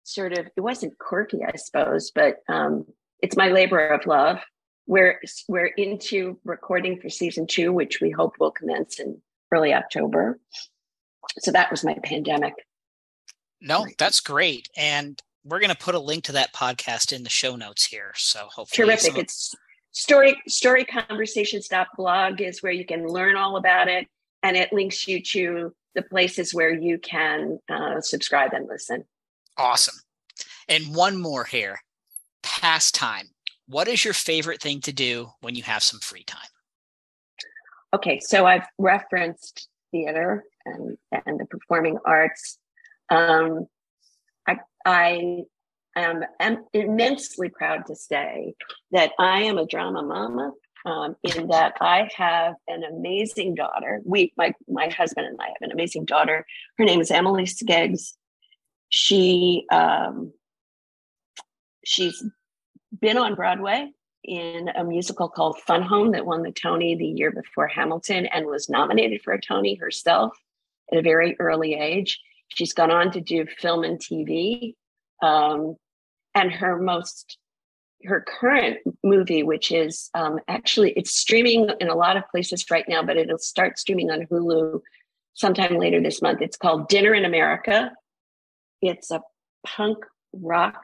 [0.04, 2.86] sort of it wasn't quirky, I suppose, but um,
[3.20, 4.38] it's my labor of love.
[4.86, 9.20] We're we're into recording for season two, which we hope will commence in
[9.52, 10.38] early October.
[11.38, 12.54] So that was my pandemic.
[13.60, 14.68] No, that's great.
[14.76, 18.12] And we're going to put a link to that podcast in the show notes here.
[18.16, 19.12] So hopefully, terrific.
[19.12, 19.20] Some...
[19.20, 19.54] It's
[19.92, 24.08] story storyconversations.blog is where you can learn all about it,
[24.42, 29.04] and it links you to the places where you can uh, subscribe and listen.
[29.56, 29.94] Awesome.
[30.68, 31.80] And one more here,
[32.42, 33.28] pastime.
[33.68, 36.40] What is your favorite thing to do when you have some free time?
[37.94, 42.58] Okay, so I've referenced theater and and the performing arts.
[43.08, 43.68] Um,
[44.86, 45.42] I
[45.96, 46.24] am
[46.72, 48.54] immensely proud to say
[48.92, 50.52] that I am a drama mama.
[50.84, 54.00] Um, in that I have an amazing daughter.
[54.04, 56.46] We, my my husband and I have an amazing daughter.
[56.78, 58.12] Her name is Emily Skeggs.
[58.88, 60.32] She um,
[61.84, 62.22] she's
[63.00, 63.90] been on Broadway
[64.22, 68.46] in a musical called Fun Home that won the Tony the year before Hamilton and
[68.46, 70.36] was nominated for a Tony herself
[70.92, 72.20] at a very early age.
[72.48, 74.74] She's gone on to do film and TV.
[75.22, 75.76] Um,
[76.34, 77.38] and her most,
[78.04, 82.84] her current movie, which is um, actually, it's streaming in a lot of places right
[82.88, 84.80] now, but it'll start streaming on Hulu
[85.34, 86.42] sometime later this month.
[86.42, 87.92] It's called Dinner in America.
[88.82, 89.22] It's a
[89.66, 89.98] punk
[90.32, 90.82] rock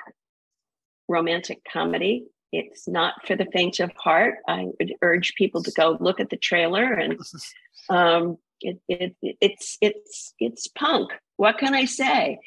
[1.08, 2.26] romantic comedy.
[2.52, 4.36] It's not for the faint of heart.
[4.46, 7.18] I would urge people to go look at the trailer and
[7.90, 11.10] um, it, it, it's it's it's punk.
[11.36, 12.38] What can I say?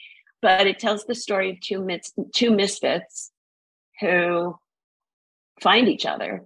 [0.42, 3.32] But it tells the story of two mis- two misfits
[4.00, 4.56] who
[5.62, 6.44] find each other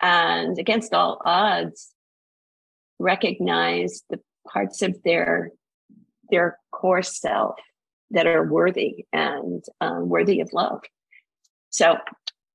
[0.00, 1.92] and against all odds
[2.98, 5.52] recognize the parts of their
[6.30, 7.56] their core self
[8.10, 10.80] that are worthy and um, worthy of love.
[11.70, 11.96] So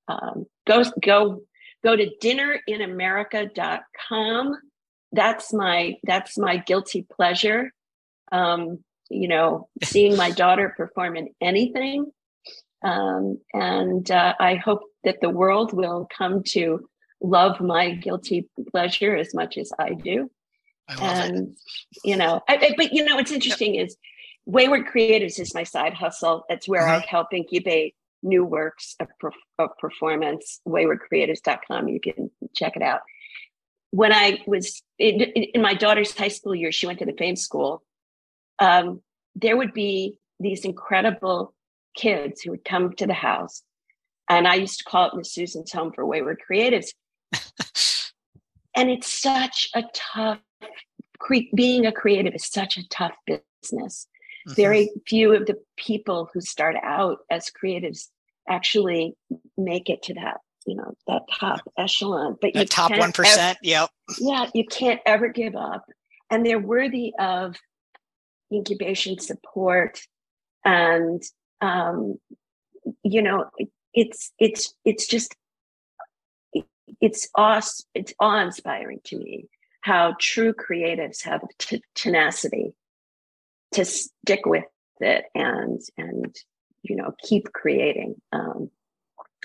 [0.07, 1.41] um, go go
[1.83, 4.57] go to dinnerinamerica.com
[5.11, 7.71] that's my that's my guilty pleasure.
[8.31, 12.11] Um, you know seeing my daughter perform in anything.
[12.83, 16.89] Um, and uh, i hope that the world will come to
[17.21, 20.31] love my guilty pleasure as much as i do.
[20.99, 21.57] And it.
[22.03, 23.95] you know I, I, but you know what's interesting is
[24.45, 26.45] wayward creatives is my side hustle.
[26.49, 27.03] It's where mm-hmm.
[27.03, 29.07] i help incubate new works of,
[29.59, 30.61] of performance.
[30.67, 33.01] Waywardcreatives.com you can check it out
[33.91, 37.35] when I was in, in, my daughter's high school year, she went to the Fame
[37.35, 37.83] School.
[38.57, 39.01] Um,
[39.35, 41.53] there would be these incredible
[41.95, 43.63] kids who would come to the house,
[44.29, 46.87] and I used to call it Miss Susan's home for wayward creatives.
[48.75, 50.39] and it's such a tough.
[51.19, 54.07] Cre- being a creative is such a tough business.
[54.47, 54.53] Mm-hmm.
[54.53, 58.07] Very few of the people who start out as creatives
[58.49, 59.15] actually
[59.57, 63.89] make it to that you know that top echelon but the top 1% ever, yep.
[64.19, 65.85] yeah you can't ever give up.
[66.29, 67.57] And they're worthy of
[68.53, 70.01] incubation support
[70.63, 71.21] and
[71.61, 72.17] um,
[73.03, 73.45] you know
[73.93, 75.35] it's it's it's just
[76.99, 77.61] it's awe
[77.93, 79.47] it's awe inspiring to me
[79.81, 82.73] how true creatives have t- tenacity
[83.71, 84.65] to stick with
[84.99, 86.35] it and and
[86.83, 88.69] you know keep creating um,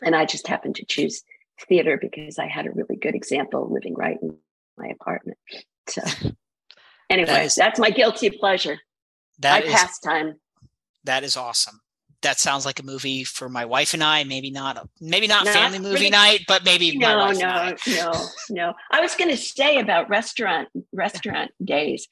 [0.03, 1.23] and I just happened to choose
[1.69, 4.37] theater because I had a really good example living right in
[4.77, 5.39] my apartment.
[5.89, 6.03] So,
[7.11, 8.79] anyway, that is, that's my guilty pleasure.
[9.39, 10.35] That my is, pastime.
[11.05, 11.81] That is awesome.
[12.23, 14.25] That sounds like a movie for my wife and I.
[14.25, 18.13] Maybe not, maybe not, not family movie really, night, but maybe no, no, no,
[18.51, 18.73] no.
[18.91, 22.09] I was going to say about restaurant restaurant days.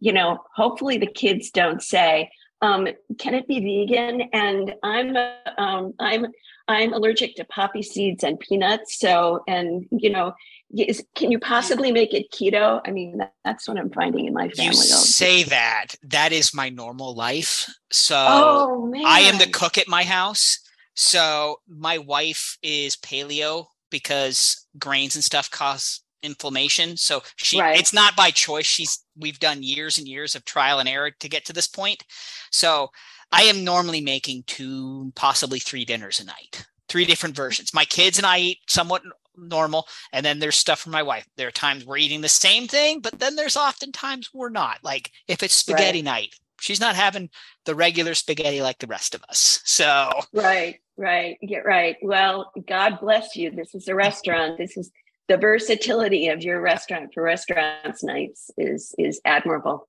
[0.00, 2.30] You know, hopefully the kids don't say,
[2.62, 2.86] um,
[3.18, 5.16] "Can it be vegan?" And I'm,
[5.58, 6.26] um, I'm
[6.68, 8.98] I'm allergic to poppy seeds and peanuts.
[8.98, 10.34] So, and you know,
[10.76, 12.80] Is, can you possibly make it keto?
[12.86, 14.76] I mean, that, that's what I'm finding in my family.
[14.76, 15.94] You say that.
[16.02, 17.66] That is my normal life.
[17.90, 18.92] So oh.
[19.06, 20.60] I am the cook at my house.
[20.94, 26.96] So my wife is paleo because grains and stuff cause inflammation.
[26.96, 27.78] So she Right.
[27.78, 28.66] it's not by choice.
[28.66, 32.02] She's we've done years and years of trial and error to get to this point.
[32.50, 32.90] So
[33.32, 37.74] I am normally making two, possibly three dinners a night, three different versions.
[37.74, 39.02] My kids and I eat somewhat
[39.36, 41.26] normal, and then there's stuff for my wife.
[41.36, 44.78] There are times we're eating the same thing, but then there's often times we're not.
[44.82, 47.30] Like if it's spaghetti night, she's not having
[47.64, 49.60] the regular spaghetti like the rest of us.
[49.64, 51.36] So Right, right.
[51.40, 51.96] Yeah, right.
[52.02, 53.50] Well, God bless you.
[53.50, 54.58] This is a restaurant.
[54.58, 54.90] This is
[55.28, 59.86] the versatility of your restaurant for restaurants nights is is admirable.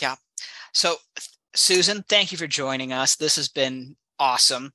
[0.00, 0.16] Yeah.
[0.72, 0.96] So,
[1.54, 3.16] Susan, thank you for joining us.
[3.16, 4.72] This has been awesome.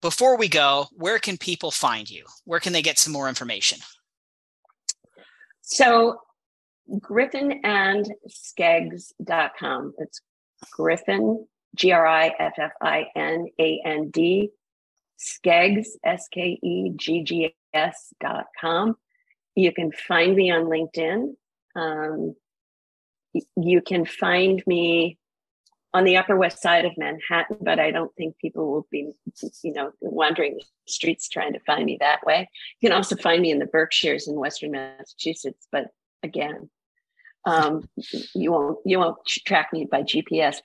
[0.00, 2.24] Before we go, where can people find you?
[2.44, 3.78] Where can they get some more information?
[5.60, 6.18] So
[7.00, 9.94] Griffin and Skeggs.com.
[9.98, 10.20] It's
[10.72, 11.46] Griffin,
[11.76, 14.50] G R I F F I N A N D,
[15.18, 18.96] Skeggs, S K E G G S dot com.
[19.54, 21.34] You can find me on LinkedIn.
[21.76, 22.34] Um,
[23.56, 25.18] you can find me
[25.94, 29.12] on the Upper West Side of Manhattan, but I don't think people will be,
[29.62, 32.48] you know, wandering the streets trying to find me that way.
[32.80, 35.88] You can also find me in the Berkshires in Western Massachusetts, but
[36.22, 36.70] again,
[37.44, 37.88] um,
[38.34, 40.58] you won't you won't track me by GPS.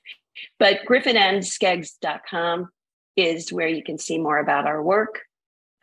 [0.60, 2.70] But griffinandskeggs.com
[3.16, 5.22] is where you can see more about our work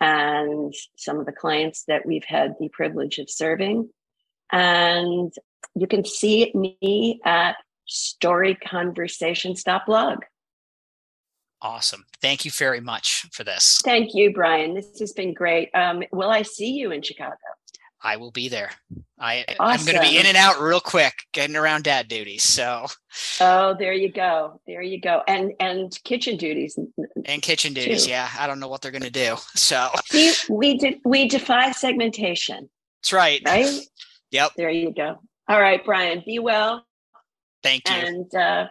[0.00, 3.90] and some of the clients that we've had the privilege of serving.
[4.52, 5.32] And
[5.74, 7.56] you can see me at
[7.88, 10.18] storyconversations.blog.
[11.62, 12.04] Awesome.
[12.20, 13.80] Thank you very much for this.
[13.82, 14.74] Thank you, Brian.
[14.74, 15.70] This has been great.
[15.74, 17.36] Um, will I see you in Chicago?
[18.02, 18.70] I will be there.
[19.18, 22.42] I, I'm going to be in and out real quick, getting around dad duties.
[22.42, 22.84] So,
[23.40, 24.60] Oh, there you go.
[24.66, 25.22] There you go.
[25.26, 26.78] And and kitchen duties.
[27.24, 28.04] and kitchen duties.
[28.04, 28.10] Two.
[28.10, 28.28] Yeah.
[28.38, 29.36] I don't know what they're going to do.
[29.54, 32.68] So, See, we did we defy segmentation,
[33.02, 33.40] that's right.
[33.46, 33.70] right?
[34.32, 34.50] Yep.
[34.58, 35.18] There you go.
[35.48, 36.22] All right, Brian.
[36.26, 36.84] Be well
[37.64, 37.94] Thank you.
[37.96, 38.66] and uh,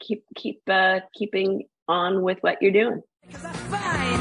[0.00, 3.02] keep keep uh, keeping on with what you're doing.
[3.30, 4.20] Cause I fame,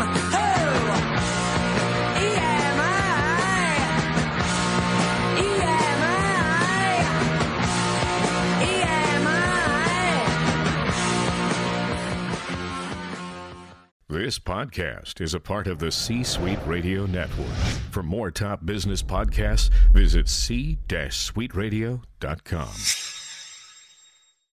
[2.19, 3.79] EMI,
[8.65, 9.33] EMI,
[14.09, 17.47] This podcast is a part of the C Suite Radio Network.
[17.91, 23.22] For more top business podcasts, visit c-suiteradio.com.